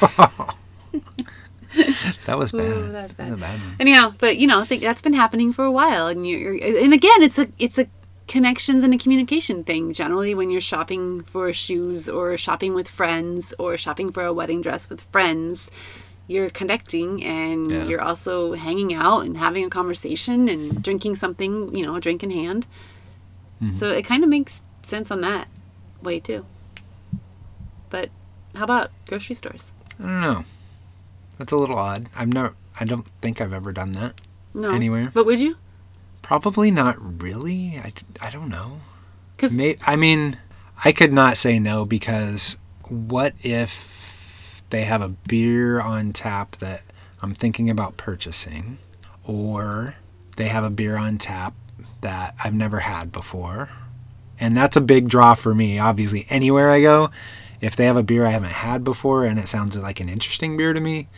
[2.24, 2.66] That was bad.
[2.66, 3.76] Ooh, that's That was a bad one.
[3.78, 6.82] Anyhow, but you know, I think that's been happening for a while, and you're, you're
[6.84, 7.86] and again, it's a it's a
[8.26, 9.92] connections and a communication thing.
[9.92, 14.62] Generally, when you're shopping for shoes or shopping with friends or shopping for a wedding
[14.62, 15.70] dress with friends,
[16.28, 17.84] you're connecting and Yeah.
[17.84, 22.22] you're also hanging out and having a conversation and drinking something, you know, a drink
[22.22, 22.66] in hand.
[23.62, 23.76] Mm-hmm.
[23.78, 25.48] So it kind of makes sense on that
[26.02, 26.44] way too.
[27.90, 28.10] But
[28.54, 29.72] how about grocery stores?
[29.98, 30.44] I don't know.
[31.38, 32.08] That's a little odd.
[32.14, 32.54] I've never.
[32.78, 34.20] I don't think I've ever done that.
[34.54, 34.70] No.
[34.70, 35.10] Anywhere?
[35.12, 35.56] But would you?
[36.22, 37.80] Probably not really.
[37.82, 38.80] I, I don't know.
[39.38, 40.36] 'Cause- May, I mean,
[40.84, 42.56] I could not say no because
[42.88, 43.97] what if
[44.70, 46.82] they have a beer on tap that
[47.22, 48.78] I'm thinking about purchasing,
[49.24, 49.96] or
[50.36, 51.54] they have a beer on tap
[52.00, 53.70] that I've never had before,
[54.38, 55.78] and that's a big draw for me.
[55.78, 57.10] Obviously, anywhere I go,
[57.60, 60.56] if they have a beer I haven't had before and it sounds like an interesting
[60.56, 61.08] beer to me,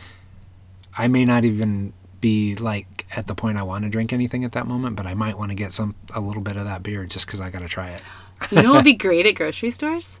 [0.97, 4.53] I may not even be like at the point I want to drink anything at
[4.53, 7.05] that moment, but I might want to get some a little bit of that beer
[7.05, 8.01] just because I got to try it.
[8.49, 10.17] You know what would be great at grocery stores?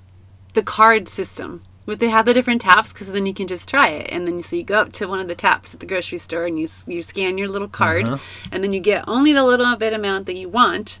[0.53, 1.63] The card system.
[1.87, 2.93] Would they have the different taps?
[2.93, 5.19] Because then you can just try it, and then so you go up to one
[5.19, 8.17] of the taps at the grocery store and you you scan your little card, Uh-huh.
[8.51, 10.99] and then you get only the little bit amount that you want,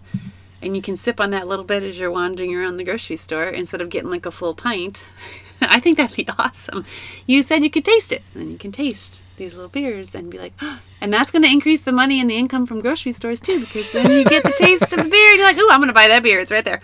[0.61, 3.43] and you can sip on that little bit as you're wandering around the grocery store
[3.49, 5.03] instead of getting like a full pint.
[5.61, 6.85] I think that'd be awesome.
[7.27, 10.39] You said you could taste it, and you can taste these little beers and be
[10.39, 10.53] like,
[11.01, 13.91] and that's going to increase the money and the income from grocery stores too, because
[13.91, 15.93] then you get the taste of the beer, and you're like, oh, I'm going to
[15.93, 16.39] buy that beer.
[16.39, 16.81] It's right there.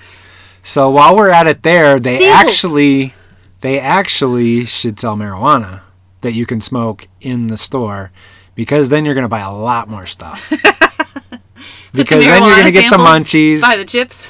[0.62, 3.14] So while we're at it there, they actually
[3.62, 5.82] they actually should sell marijuana
[6.22, 8.12] that you can smoke in the store
[8.56, 10.50] because then you're going to buy a lot more stuff.
[11.94, 13.62] because then you're going to get the munchies.
[13.62, 14.28] Buy the chips.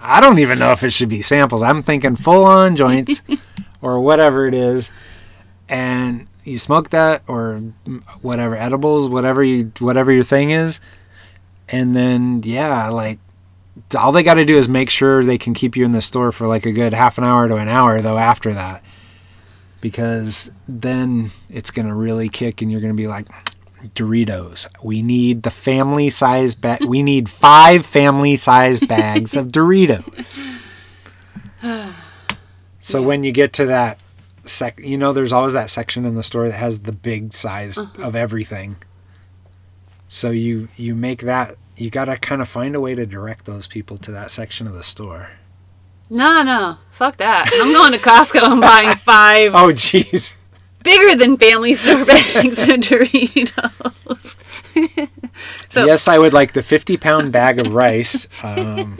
[0.00, 1.62] I don't even know if it should be samples.
[1.62, 3.22] I'm thinking full on joints
[3.80, 4.90] or whatever it is.
[5.68, 7.58] And you smoke that or
[8.20, 10.80] whatever edibles, whatever you whatever your thing is.
[11.68, 13.18] And then yeah, like
[13.96, 16.32] all they got to do is make sure they can keep you in the store
[16.32, 18.82] for like a good half an hour to an hour though after that.
[19.80, 23.26] Because then it's going to really kick and you're going to be like
[23.94, 24.68] Doritos.
[24.82, 26.84] We need the family size bag.
[26.84, 30.38] we need five family size bags of Doritos.
[32.84, 34.02] So when you get to that
[34.44, 37.78] sec, you know, there's always that section in the store that has the big size
[37.78, 38.02] uh-huh.
[38.02, 38.76] of everything.
[40.08, 43.44] So you you make that you got to kind of find a way to direct
[43.44, 45.30] those people to that section of the store.
[46.10, 46.76] No, no.
[46.90, 47.50] Fuck that.
[47.54, 50.32] I'm going to Costco and buying five Oh jeez.
[50.82, 54.36] bigger than family store bags of Doritos.
[55.70, 58.98] so, yes, I would like the 50 pound bag of rice, um,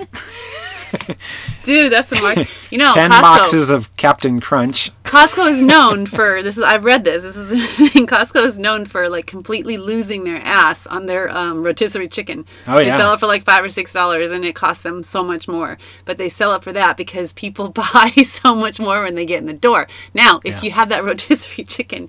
[1.65, 2.47] dude, that's the mark.
[2.71, 3.21] You know, 10 Costco.
[3.23, 4.91] boxes of Captain Crunch.
[5.12, 6.57] Costco is known for this.
[6.57, 7.22] Is I've read this.
[7.22, 8.07] This is the thing.
[8.07, 12.46] Costco is known for like completely losing their ass on their um, rotisserie chicken.
[12.66, 12.96] Oh, they yeah.
[12.96, 15.77] sell it for like five or six dollars, and it costs them so much more.
[16.07, 19.40] But they sell it for that because people buy so much more when they get
[19.40, 19.87] in the door.
[20.14, 20.62] Now, if Yeah.
[20.62, 22.09] you have that rotisserie chicken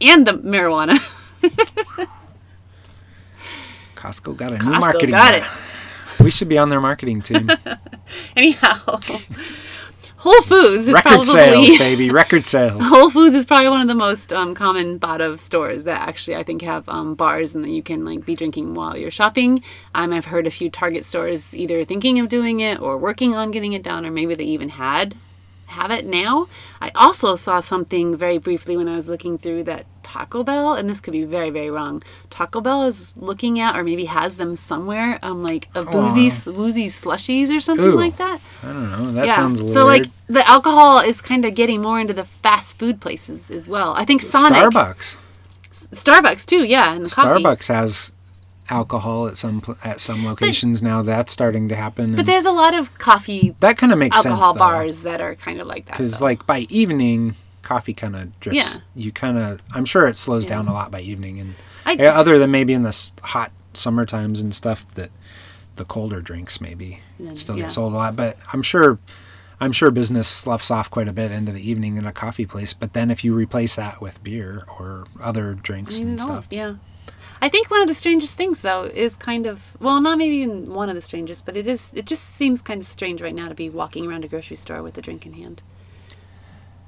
[0.00, 0.98] and the marijuana,
[3.94, 5.10] Costco got a new Costco marketing.
[5.10, 5.50] got guy.
[6.18, 7.48] We should be on their marketing team.
[8.36, 8.98] anyhow,
[10.20, 12.10] Whole Foods is Record probably sales, baby.
[12.10, 12.82] Record sales.
[12.84, 16.36] Whole Foods is probably one of the most um, common thought of stores that actually
[16.36, 19.62] I think have um, bars and that you can like be drinking while you're shopping.
[19.94, 23.50] Um, I've heard a few Target stores either thinking of doing it or working on
[23.50, 25.16] getting it done, or maybe they even had
[25.68, 26.48] have it now.
[26.82, 30.90] I also saw something very briefly when I was looking through that Taco Bell, and
[30.90, 32.02] this could be very very wrong.
[32.30, 36.88] Taco Bell is looking at or maybe has them somewhere, um, like a boozy woozy
[36.88, 37.94] slushies or something Ooh.
[37.94, 39.12] like that I don't know.
[39.12, 39.72] That sounds weird.
[39.72, 43.68] so like the alcohol is kind of getting more into the fast food places as
[43.68, 43.94] well.
[43.96, 45.16] I think Sonic, Starbucks.
[45.70, 47.44] Starbucks too, yeah, and the coffee.
[47.44, 48.12] Starbucks has
[48.68, 51.02] alcohol at some pl- at some locations now.
[51.02, 52.16] That's starting to happen.
[52.16, 55.36] But there's a lot of coffee that kind of makes alcohol sense bars that are
[55.36, 55.92] kind of like that.
[55.92, 57.36] because like by evening,
[57.70, 58.56] coffee kind of drips.
[58.56, 58.68] Yeah.
[58.96, 59.60] You kind of.
[59.72, 61.54] I'm sure it slows down a lot by evening, and
[61.86, 65.10] I- eh, other than maybe in the hot summer times and stuff that
[65.76, 67.62] the colder drinks maybe Then, still yeah.
[67.64, 68.16] get sold a lot.
[68.16, 68.98] But I'm sure
[69.60, 72.72] I'm sure business sloughs off quite a bit into the evening in a coffee place.
[72.74, 76.74] But then if you replace that with beer or other drinks and know, stuff, Yeah.
[77.42, 80.74] I think one of the strangest things though is kind of well, not maybe even
[80.74, 83.48] one of the strangest, but it is it just seems kind of strange right now
[83.48, 85.62] to be walking around a grocery store with a drink in hand.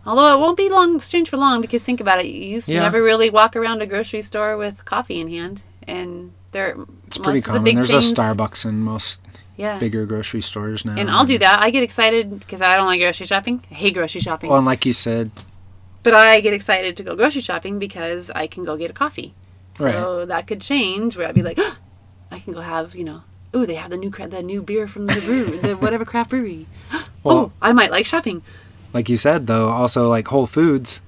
[0.04, 2.74] Although it won't be long strange for long because think about it, you used to
[2.74, 2.82] Yeah.
[2.82, 7.38] never really walk around a grocery store with coffee in hand and there it's pretty
[7.38, 7.64] of the common.
[7.64, 9.20] big There's chains, a Starbucks in most
[9.56, 9.78] Yeah.
[9.78, 10.96] bigger grocery stores now.
[10.96, 11.62] And I'll do that.
[11.62, 13.62] I get excited because I don't like grocery shopping.
[13.70, 14.50] I hate grocery shopping.
[14.50, 15.30] Well, and like you said,
[16.02, 19.34] But I get excited to go grocery shopping because I can go get a coffee.
[19.78, 19.94] Right.
[19.94, 21.60] So that could change where I'd be like,
[22.32, 23.22] I can go have, you know,
[23.54, 26.30] oh, they have the new cra- the new beer from the brewery, the whatever craft
[26.30, 26.66] brewery.
[27.22, 28.42] Well- oh, I might like shopping.
[28.92, 31.00] Like you said though, also like Whole Foods,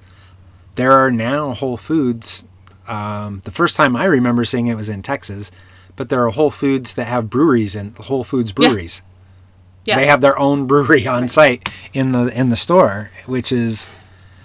[0.75, 2.45] there are now Whole Foods.
[2.87, 5.51] Um, the first time I remember seeing it was in Texas,
[5.95, 9.01] but there are Whole Foods that have breweries and Whole Foods breweries.
[9.85, 9.97] Yeah.
[9.97, 13.91] They have their own brewery on site in the in the store, which is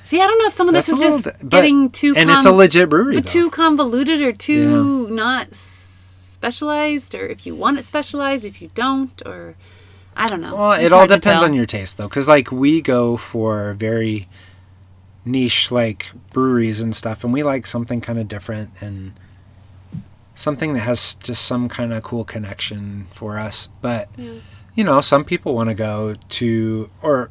[0.05, 2.45] See, I don't know if some of this is just but- getting too and it's
[2.45, 3.23] a legit brewery.
[3.23, 9.23] too convoluted or too not specialized, or if you want it specialized, if you don't,
[9.27, 9.55] or
[10.17, 10.55] I don't know.
[10.57, 14.29] Well, It's it all depends on your taste, though, because like we go for very
[15.25, 19.13] niche like breweries and stuff, and we like something kind of different and
[20.35, 23.69] something that has just some kind of cool connection for us.
[23.81, 24.33] But Yeah.
[24.75, 27.31] you know, some people want to go to or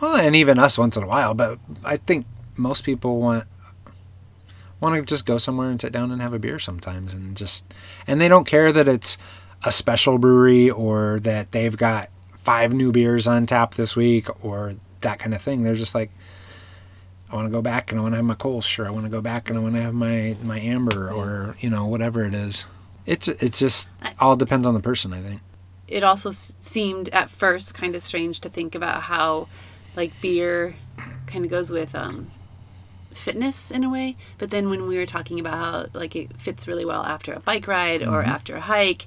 [0.00, 1.34] well, and even us once in a while.
[1.34, 2.26] But I think
[2.56, 3.44] most people want
[4.80, 7.72] want to just go somewhere and sit down and have a beer sometimes, and just
[8.06, 9.16] and they don't care that it's
[9.66, 14.76] a special brewery or that they've got five new beers on tap this week or
[15.00, 15.64] that kind of thing.
[15.64, 16.10] They're just like,
[17.30, 18.62] I want to go back and I want to have my Coors.
[18.62, 21.56] Sure, I want to go back and I want to have my my Amber or
[21.60, 22.64] you know whatever it is.
[23.04, 25.12] It's it's just all depends on the person.
[25.12, 25.40] I think.
[25.88, 29.48] it also seemed at first kind of strange to think about how
[29.96, 30.76] like beer
[31.26, 32.30] kind of goes with um,
[33.12, 36.68] fitness in a way but then when we were talking about how like it fits
[36.68, 39.06] really well after a bike ride or after a hike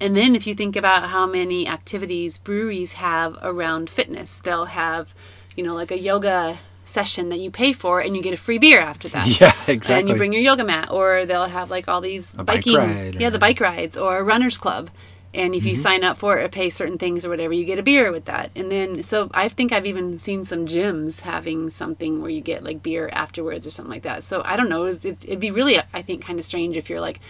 [0.00, 5.14] and then if you think about how many activities breweries have around fitness they'll have
[5.56, 8.58] you know like a yoga session that you pay for and you get a free
[8.58, 10.00] beer after that Yeah, exactly.
[10.00, 12.76] and you bring your yoga mat or they'll have like all these A bike biking
[12.76, 14.90] ride yeah the bike rides or a runners club
[15.32, 15.82] and if you Mm-hmm.
[15.82, 18.24] sign up for it or pay certain things or whatever you get a beer with
[18.24, 22.40] that and then so i think i've even seen some gyms having something where you
[22.40, 25.78] get like beer afterwards or something like that so i don't know it'd be really
[25.94, 27.20] i think kind of strange if you're like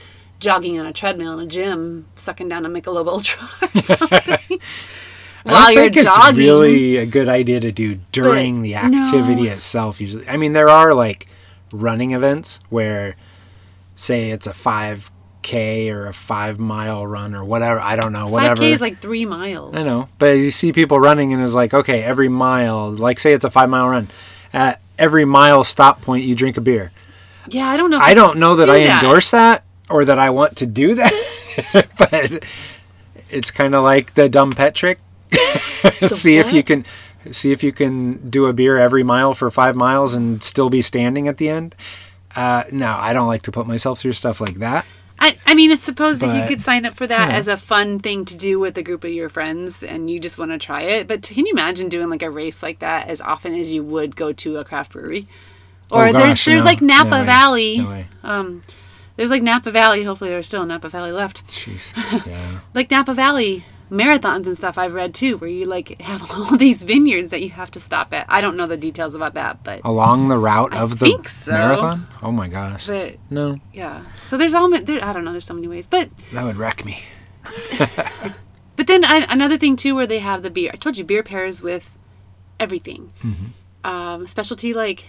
[0.40, 4.58] jogging on a treadmill in a gym sucking down a michelob ultra or something
[5.44, 8.72] I while don't you're think jogging it's really a good idea to do during the
[8.72, 8.78] no.
[8.78, 10.00] activity itself.
[10.00, 11.26] Usually, I mean, there are like
[11.72, 13.16] running events where,
[13.94, 15.10] say, it's a five
[15.42, 17.80] k or a five mile run or whatever.
[17.80, 18.60] I don't know, whatever.
[18.60, 21.72] 5k is like three miles I know, but you see people running and it's like,
[21.72, 24.08] okay, every mile, like say it's a five mile run,
[24.52, 26.92] at every mile stop point, you drink a beer.
[27.48, 29.02] yeah i don't know if I don't know that do I that.
[29.02, 31.12] endorse that or that I want to do that,
[31.98, 32.44] but
[33.28, 35.00] it's kind of like the dumb pet trick.
[36.08, 36.84] see if you can
[37.32, 40.80] see if you can do a beer every mile for five miles and still be
[40.82, 41.76] standing at the end.
[42.34, 44.86] Uh, no, I don't like to put myself through stuff like that.
[45.22, 47.36] I, I mean, I suppose that you could sign up for that yeah.
[47.36, 50.38] as a fun thing to do with a group of your friends and you just
[50.38, 51.06] want to try it.
[51.08, 54.16] But can you imagine doing like a race like that as often as you would
[54.16, 55.28] go to a craft brewery?
[55.90, 56.70] Or Oh, there's gosh, there's no.
[56.70, 57.24] like Napa No.
[57.24, 57.78] Valley.
[57.78, 58.04] No.
[58.24, 58.62] Um,
[59.20, 60.02] there's like Napa Valley.
[60.02, 61.46] Hopefully, there's still Napa Valley left.
[61.48, 61.92] Jeez.
[62.26, 62.60] Yeah.
[62.72, 66.82] Like Napa Valley marathons and stuff I've read too, where you like have all these
[66.82, 68.24] vineyards that you have to stop at.
[68.30, 71.28] I don't know the details about that, but Along the route I of the think
[71.28, 71.52] so.
[71.52, 72.06] marathon?
[72.22, 72.86] Oh my gosh.
[72.86, 74.02] but No, yeah.
[74.26, 75.04] So there's all there.
[75.04, 75.32] I don't know.
[75.32, 77.02] There's so many ways, but that would wreck me.
[78.76, 80.70] But then I, another thing too, where they have the beer.
[80.72, 81.90] I told you beer pairs with
[82.58, 83.12] everything.
[83.84, 85.04] Um, specialty like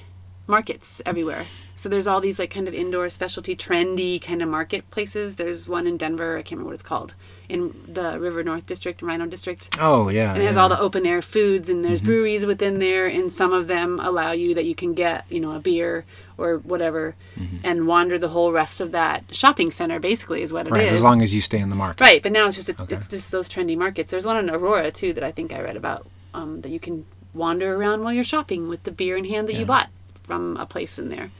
[0.47, 1.45] markets everywhere.
[1.75, 5.37] So there's all these like kind of indoor specialty trendy kind of marketplaces.
[5.37, 6.37] There's one in Denver.
[6.37, 7.15] I can't remember what it's called.
[7.49, 9.69] In the River North District, RiNo District.
[9.79, 10.33] Oh yeah.
[10.33, 10.61] And it has yeah.
[10.61, 14.31] all the open air foods and there's breweries within there and some of them allow
[14.31, 16.05] you that you can get, you know, a beer
[16.37, 17.15] or whatever
[17.63, 20.71] and wander the whole rest of that shopping center basically is what it is.
[20.71, 22.01] right, as long as you stay in the market.
[22.01, 22.95] Right, but now it's just a, Okay.
[22.95, 24.11] it's just those trendy markets.
[24.11, 27.05] There's one in Aurora too that I think I read about um, that you can
[27.33, 29.89] wander around while you're shopping with the beer in hand that you bought
[30.23, 31.31] from a place in there.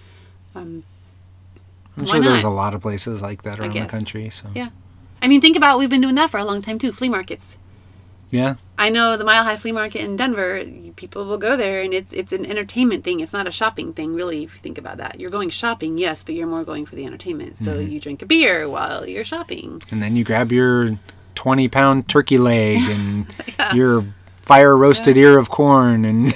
[0.56, 0.84] Um,
[1.98, 4.30] I'm sure there's a lot of places like that around the country.
[4.30, 4.70] So yeah,
[5.22, 6.92] I mean, think about we've been doing that for a long time too.
[6.92, 7.58] Flea markets.
[8.32, 10.64] yeah, I know the Mile High Flea Market in Denver.
[10.96, 13.20] People will go there, and it's it's an entertainment thing.
[13.20, 14.44] It's not a shopping thing, really.
[14.46, 17.06] If you think about that, you're going shopping, yes, but you're more going for the
[17.06, 17.58] entertainment.
[17.58, 17.92] So Mm-hmm.
[17.92, 19.82] you drink a beer while you're shopping.
[19.92, 20.98] and then you grab your
[21.36, 23.26] 20 pound turkey leg and
[23.74, 24.06] your
[24.44, 26.34] fire roasted ear of corn and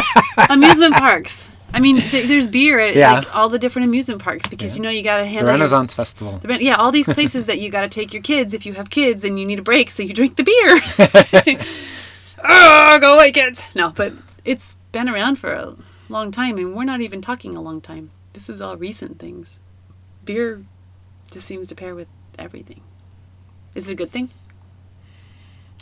[0.50, 1.48] amusement parks.
[1.72, 3.14] I mean, th- there's beer at Yeah.
[3.14, 5.52] like all the different amusement parks because you know you got to the handle your-
[5.58, 6.38] Renaissance Festival.
[6.42, 8.90] the yeah, all these places that you got to take your kids if you have
[8.90, 11.58] kids and you need a break, so you drink the beer.
[12.44, 13.62] oh, go away, kids!
[13.74, 14.12] No, but
[14.44, 15.76] it's been around for a
[16.08, 18.10] long time, and we're not even talking a long time.
[18.32, 19.58] This is all recent things.
[20.24, 20.62] Beer
[21.30, 22.08] just seems to pair with
[22.38, 22.80] everything.
[23.74, 24.30] Is it a good thing?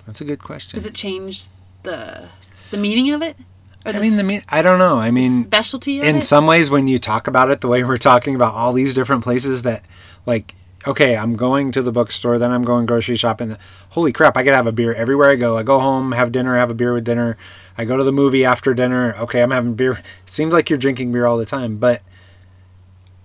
[0.06, 0.76] That's a good question.
[0.76, 1.46] Does it change
[1.82, 2.28] the
[2.70, 3.36] the meaning of it?
[3.84, 4.98] I mean, the mean, I don't know.
[4.98, 6.22] I mean, specialty in it?
[6.22, 9.24] some ways when you talk about it the way we're talking about all these different
[9.24, 9.84] places that
[10.26, 10.54] like
[10.86, 13.56] okay i'm going to the bookstore then i'm going grocery shopping
[13.90, 15.56] holy crap i could have a beer everywhere i go.
[15.58, 17.36] I go home have dinner have a beer with dinner.
[17.76, 19.14] I go to the movie after dinner.
[19.16, 19.92] Okay i'm having beer.
[19.92, 22.02] It seems like you're drinking beer all the time but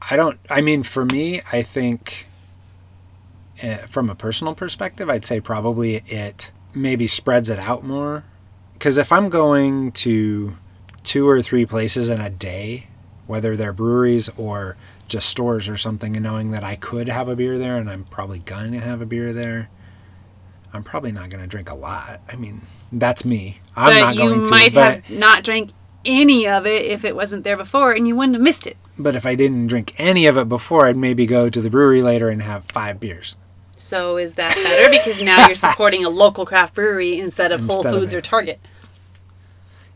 [0.10, 2.28] i don't i mean for me i think
[3.62, 8.24] uh, from a personal perspective i'd say probably it maybe spreads it out more
[8.84, 10.58] because if i'm going to
[11.04, 12.88] two or three places in a day,
[13.28, 14.78] whether they're breweries or
[15.08, 18.06] just stores or something, and knowing that I could have a beer there and I'm
[18.06, 19.70] probably going to have a beer there,
[20.74, 22.22] I'm probably not going to drink a lot.
[22.32, 22.62] I mean,
[22.92, 23.60] that's me.
[23.76, 24.46] I'm but not going to.
[24.46, 25.72] You might have not drank
[26.06, 28.78] any of it if it wasn't there before, and you wouldn't have missed it.
[28.98, 32.02] but if I didn't drink any of it before, I'd maybe go to the brewery
[32.02, 33.36] later and have five beers.
[33.78, 37.78] So is that better because now you're supporting a local craft brewery instead of Whole
[37.78, 38.18] Instead of Foods it.
[38.18, 38.60] or Target?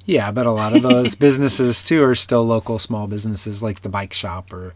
[0.07, 3.89] Yeah, but a lot of those businesses too are still local small businesses like the
[3.89, 4.73] bike shop or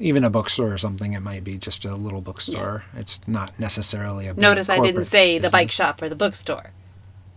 [0.00, 1.12] even a bookstore or something.
[1.12, 2.84] It might be just a little bookstore.
[2.94, 6.72] It's not necessarily a big Notice I didn't say the bike shop or the bookstore.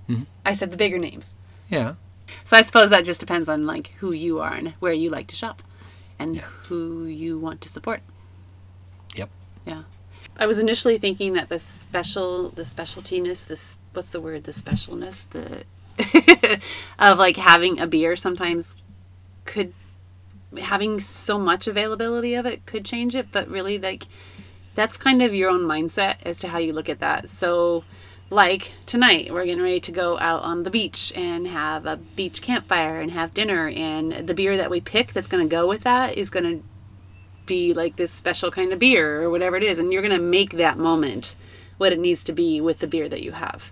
[0.10, 0.24] Mm-hmm.
[0.43, 1.36] I said the bigger names.
[1.70, 1.93] Yeah.
[2.43, 5.28] So I suppose that just depends on like who you are and where you like
[5.28, 5.62] to shop
[6.18, 8.01] and who you want to support.
[9.16, 9.30] Yep.
[9.68, 9.84] Yeah.
[10.38, 15.30] I was initially thinking that the special, the specialtiness, this what's the word, the specialness,
[15.30, 15.64] the
[17.00, 18.76] of like having a beer sometimes
[19.46, 19.74] could
[20.60, 24.08] having so much availability of it could change it, but really like
[24.74, 27.30] that's kind of your own mindset as to how you look at that.
[27.30, 27.84] So
[28.30, 32.41] like tonight we're getting ready to go out on the beach and have a beach
[32.41, 35.84] campfire and have dinner and the beer that we pick that's going to go with
[35.84, 36.64] that is going to
[37.46, 40.20] be like this special kind of beer or whatever it is and you're going to
[40.20, 41.36] make that moment
[41.78, 43.72] what it needs to be with the beer that you have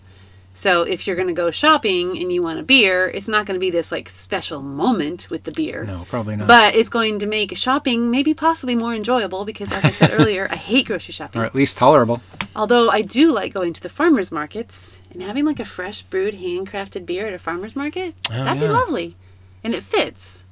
[0.53, 3.55] so if you're going to go shopping and you want a beer it's not going
[3.55, 5.85] to be this like special moment with the beer.
[5.85, 6.47] No, probably not.
[6.47, 10.47] but it's going to make shopping maybe possibly more enjoyable because as i said earlier
[10.51, 11.41] i hate grocery shopping.
[11.41, 12.21] Or at least tolerable.
[12.55, 16.33] although i do like going to the farmers markets and having like a fresh brewed
[16.33, 18.15] handcrafted beer at a farmers market.
[18.31, 18.67] Oh, that'd yeah.
[18.67, 19.15] be lovely.
[19.63, 20.43] And it fits.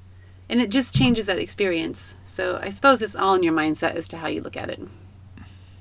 [0.47, 2.15] And it just changes that experience.
[2.25, 4.79] So i suppose it's all in your mindset as to how you look at it.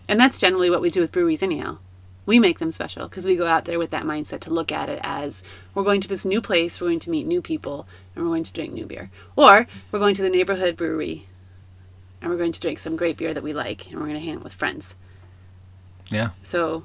[0.08, 1.78] And that's generally what we do with breweries anyhow
[2.26, 4.88] we make them special because we go out there with that mindset to look at
[4.88, 5.42] it as
[5.74, 8.44] we're going to this new place we're going to meet new people and we're going
[8.44, 11.26] to drink new beer or we're going to the neighborhood brewery
[12.20, 14.24] and we're going to drink some great beer that we like and we're going to
[14.24, 14.94] hang out with friends
[16.10, 16.30] Yeah.
[16.42, 16.84] so,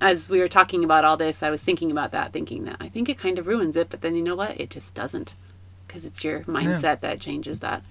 [0.00, 2.88] as we were talking about all this, I was thinking about that, thinking that I
[2.88, 4.60] think it kind of ruins it, but then you know what?
[4.60, 5.34] It just doesn't.
[5.86, 7.82] Because it's your mindset that changes that.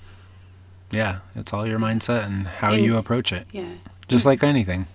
[0.90, 1.20] Yeah.
[1.36, 3.46] It's all your mindset and how And- you approach it.
[3.52, 3.74] Yeah.
[4.08, 4.88] Just like anything.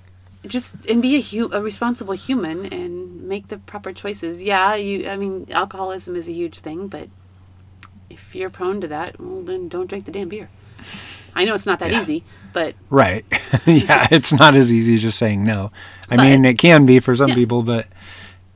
[0.47, 4.43] Just and be a, hu- a responsible human and make the proper choices.
[4.43, 5.09] Yeah, you.
[5.09, 7.09] I mean, alcoholism is a huge thing, but
[8.11, 10.49] if you're prone to that, well, then don't drink the damn beer.
[11.34, 12.01] I know it's not that Yeah.
[12.03, 13.24] easy, but Right.
[13.66, 15.70] yeah, it's not as easy as just saying no.
[16.11, 17.34] I But- mean, it can be for some Yeah.
[17.36, 17.86] people, but,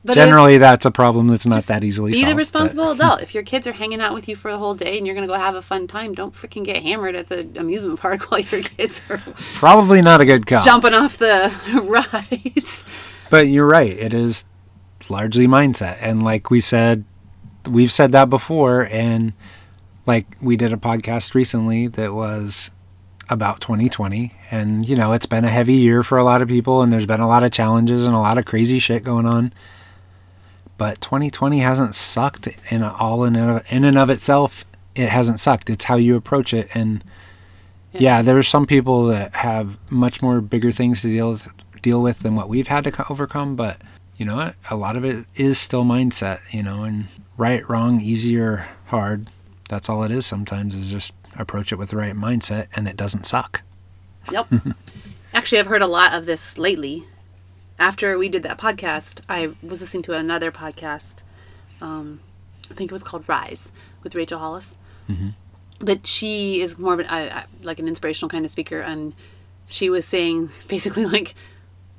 [0.07, 2.25] but if- generally that's a problem that's not that easily Be solved.
[2.25, 3.21] Be the but- responsible adult.
[3.21, 5.27] If your kids are hanging out with you for the whole day and you're going
[5.27, 8.39] to go have a fun time, don't freaking get hammered at the amusement park while
[8.41, 9.21] your kids are
[9.55, 10.63] Probably not a good call.
[10.63, 11.53] jumping off the
[11.83, 12.85] rides.
[13.29, 13.91] But you're right.
[13.91, 14.45] It is
[15.09, 15.97] largely mindset.
[16.01, 17.03] And like we said,
[17.69, 18.87] we've said that before.
[18.87, 19.33] And
[20.05, 22.71] like we did a podcast recently that was
[23.29, 24.33] about 2020.
[24.51, 26.81] And, you know, it's been a heavy year for a lot of people.
[26.81, 29.51] And there's been a lot of challenges and a lot of crazy shit going on.
[30.77, 34.63] But 2020 hasn't sucked in all in, and of- in and of itself.
[34.95, 35.69] It hasn't sucked.
[35.69, 36.69] It's how you approach it.
[36.73, 37.03] And
[37.93, 41.47] yeah, there's some people that have much more bigger things to deal with,
[41.81, 43.55] deal with than what we've had to overcome.
[43.55, 43.79] But
[44.17, 44.55] you know what?
[44.69, 46.39] A lot of it is still mindset.
[46.51, 47.05] You know, and
[47.37, 49.27] right, wrong, easy or hard.
[49.69, 50.25] That's all it is.
[50.25, 53.61] Sometimes is just approach it with the right mindset, and it doesn't suck.
[54.31, 54.47] Yep.
[55.33, 57.05] Actually, I've heard a lot of this lately.
[57.79, 61.23] After we did that podcast, I was listening to another podcast.
[61.79, 62.19] Um,
[62.71, 63.71] I think it was called Rise
[64.03, 64.75] with Rachel Hollis.
[65.79, 69.13] But she is more of an, I, like an inspirational kind of speaker, and
[69.67, 71.35] she was saying basically like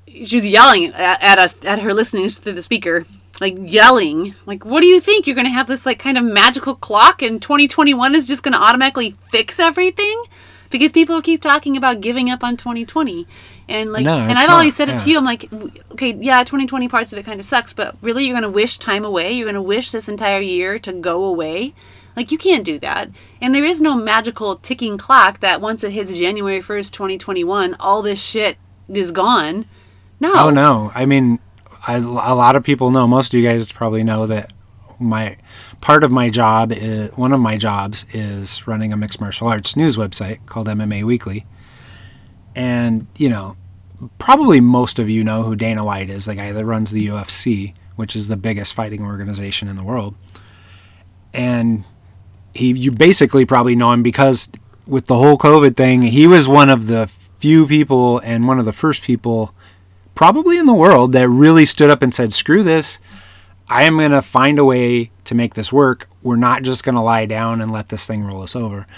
[0.06, 3.04] she was yelling at, at us at her listening through the speaker
[3.40, 6.24] like yelling like what do you think you're going to have this like kind of
[6.24, 10.24] magical clock and 2021 is just going to automatically fix everything
[10.70, 13.26] because people keep talking about giving up on 2020
[13.68, 15.52] and like No, and i've always not, said it to you i'm like
[15.92, 18.78] okay yeah 2020 parts of it kind of sucks but really you're going to wish
[18.78, 19.32] time away?
[19.32, 21.74] You're going to wish this entire year to go away?
[22.16, 23.10] Like you can't do that.
[23.40, 28.02] And there is no magical ticking clock that once it hits january 1st 2021 all
[28.02, 28.56] this shit
[28.88, 29.66] is gone.
[30.20, 30.32] No.
[30.34, 30.90] Oh no!
[30.94, 31.38] I mean,
[31.86, 32.00] I, a
[32.34, 33.06] lot of people know.
[33.06, 34.52] Most of you guys probably know that
[34.98, 35.36] my
[35.80, 39.76] part of my job is one of my jobs is running a mixed martial arts
[39.76, 41.46] news website called MMA Weekly,
[42.58, 43.56] and you know,
[44.18, 47.72] probably most of you know who Dana White is, the guy that runs the UFC,
[47.94, 50.16] which is the biggest fighting organization in the world,
[51.32, 51.84] and
[52.52, 54.50] he you basically probably know him because
[54.88, 57.06] with the whole COVID thing, he was one of the
[57.38, 59.54] few people and one of the first people
[60.16, 62.98] probably in the world that really stood up and said, screw this.
[63.68, 66.08] I am going to find a way to make this work.
[66.22, 68.88] We're not just going to lie down and let this thing roll us over.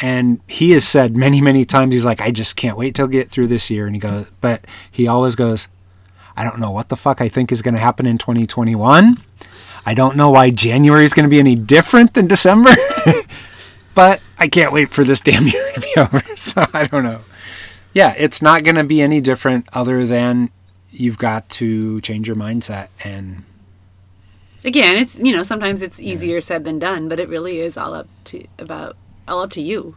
[0.00, 3.30] And he has said many, many times, he's like, I just can't wait till get
[3.30, 3.86] through this year.
[3.86, 5.68] And he goes, but he always goes,
[6.36, 9.18] I don't know what the fuck I think is going to happen in 2021.
[9.86, 12.74] I don't know why January is going to be any different than December,
[13.94, 16.22] but I can't wait for this damn year to be over.
[16.36, 17.20] So I don't know.
[17.92, 20.50] Yeah, it's not going to be any different other than
[20.90, 23.44] you've got to change your mindset and
[24.64, 27.94] again it's you know sometimes it's easier said than done but it really is all
[27.94, 28.96] up to about
[29.28, 29.96] all up to you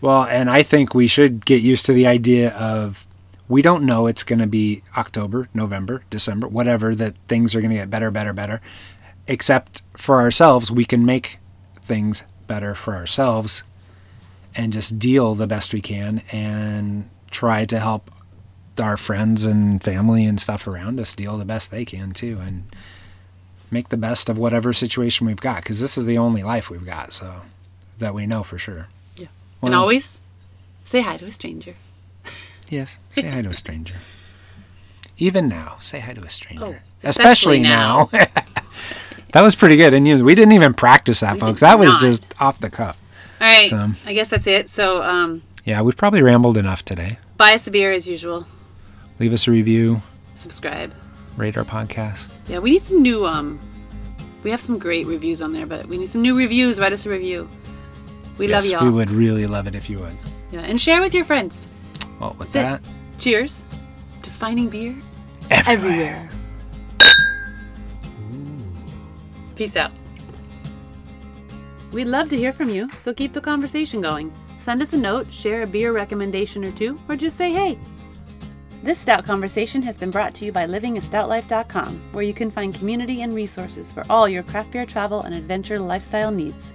[0.00, 3.06] well, and I think we should get used to the idea of
[3.48, 7.70] we don't know it's going to be October, November, December, whatever that things are going
[7.70, 8.60] to get better, better, better.
[9.26, 11.38] Except for ourselves, we can make
[11.82, 13.62] things better for ourselves
[14.54, 18.10] and just deal the best we can and try to help
[18.80, 22.64] our friends and family and stuff around us deal the best they can too and
[23.70, 26.86] make the best of whatever situation we've got because this is the only life we've
[26.86, 27.42] got so
[28.00, 28.88] that we know for sure.
[29.16, 29.28] Yeah.
[29.62, 30.20] And always
[30.84, 31.76] say hi to a stranger.
[32.68, 33.94] Yes say hi to a stranger.
[35.18, 36.64] Even now say hi to a stranger.
[36.64, 38.06] Oh, especially, especially now,
[39.32, 39.94] that was pretty good.
[39.94, 41.60] And you- we didn't even practice that We folks.
[41.60, 42.98] that was just off the cuff.
[43.40, 43.68] All right.
[43.68, 44.68] So- i guess that's it.
[44.68, 47.18] So um yeah we've probably rambled enough today.
[47.36, 48.46] Buy us a beer as usual.
[49.18, 50.02] Leave us a review.
[50.34, 50.92] Subscribe.
[51.36, 52.30] Rate our podcast.
[52.48, 53.60] Yeah we need some new um
[54.42, 56.80] we have some great reviews on there but we need some new reviews.
[56.80, 57.48] Write us a review
[58.40, 60.16] we yes love y'all We would really love it if you would
[60.50, 61.66] yeah and share with your friends
[62.18, 62.82] well what's that
[63.18, 63.62] cheers
[64.22, 64.96] to finding beer
[65.50, 66.28] everywhere.
[66.28, 66.30] everywhere
[69.60, 69.92] Peace out.
[71.92, 74.32] We'd love to hear from you, so keep the conversation going.
[74.58, 77.78] Send us a note, share a beer recommendation or two, or just say hey.
[78.82, 83.20] This Stout Conversation has been brought to you by livingastoutlife.com, where you can find community
[83.20, 86.72] and resources for all your craft beer travel and adventure lifestyle needs.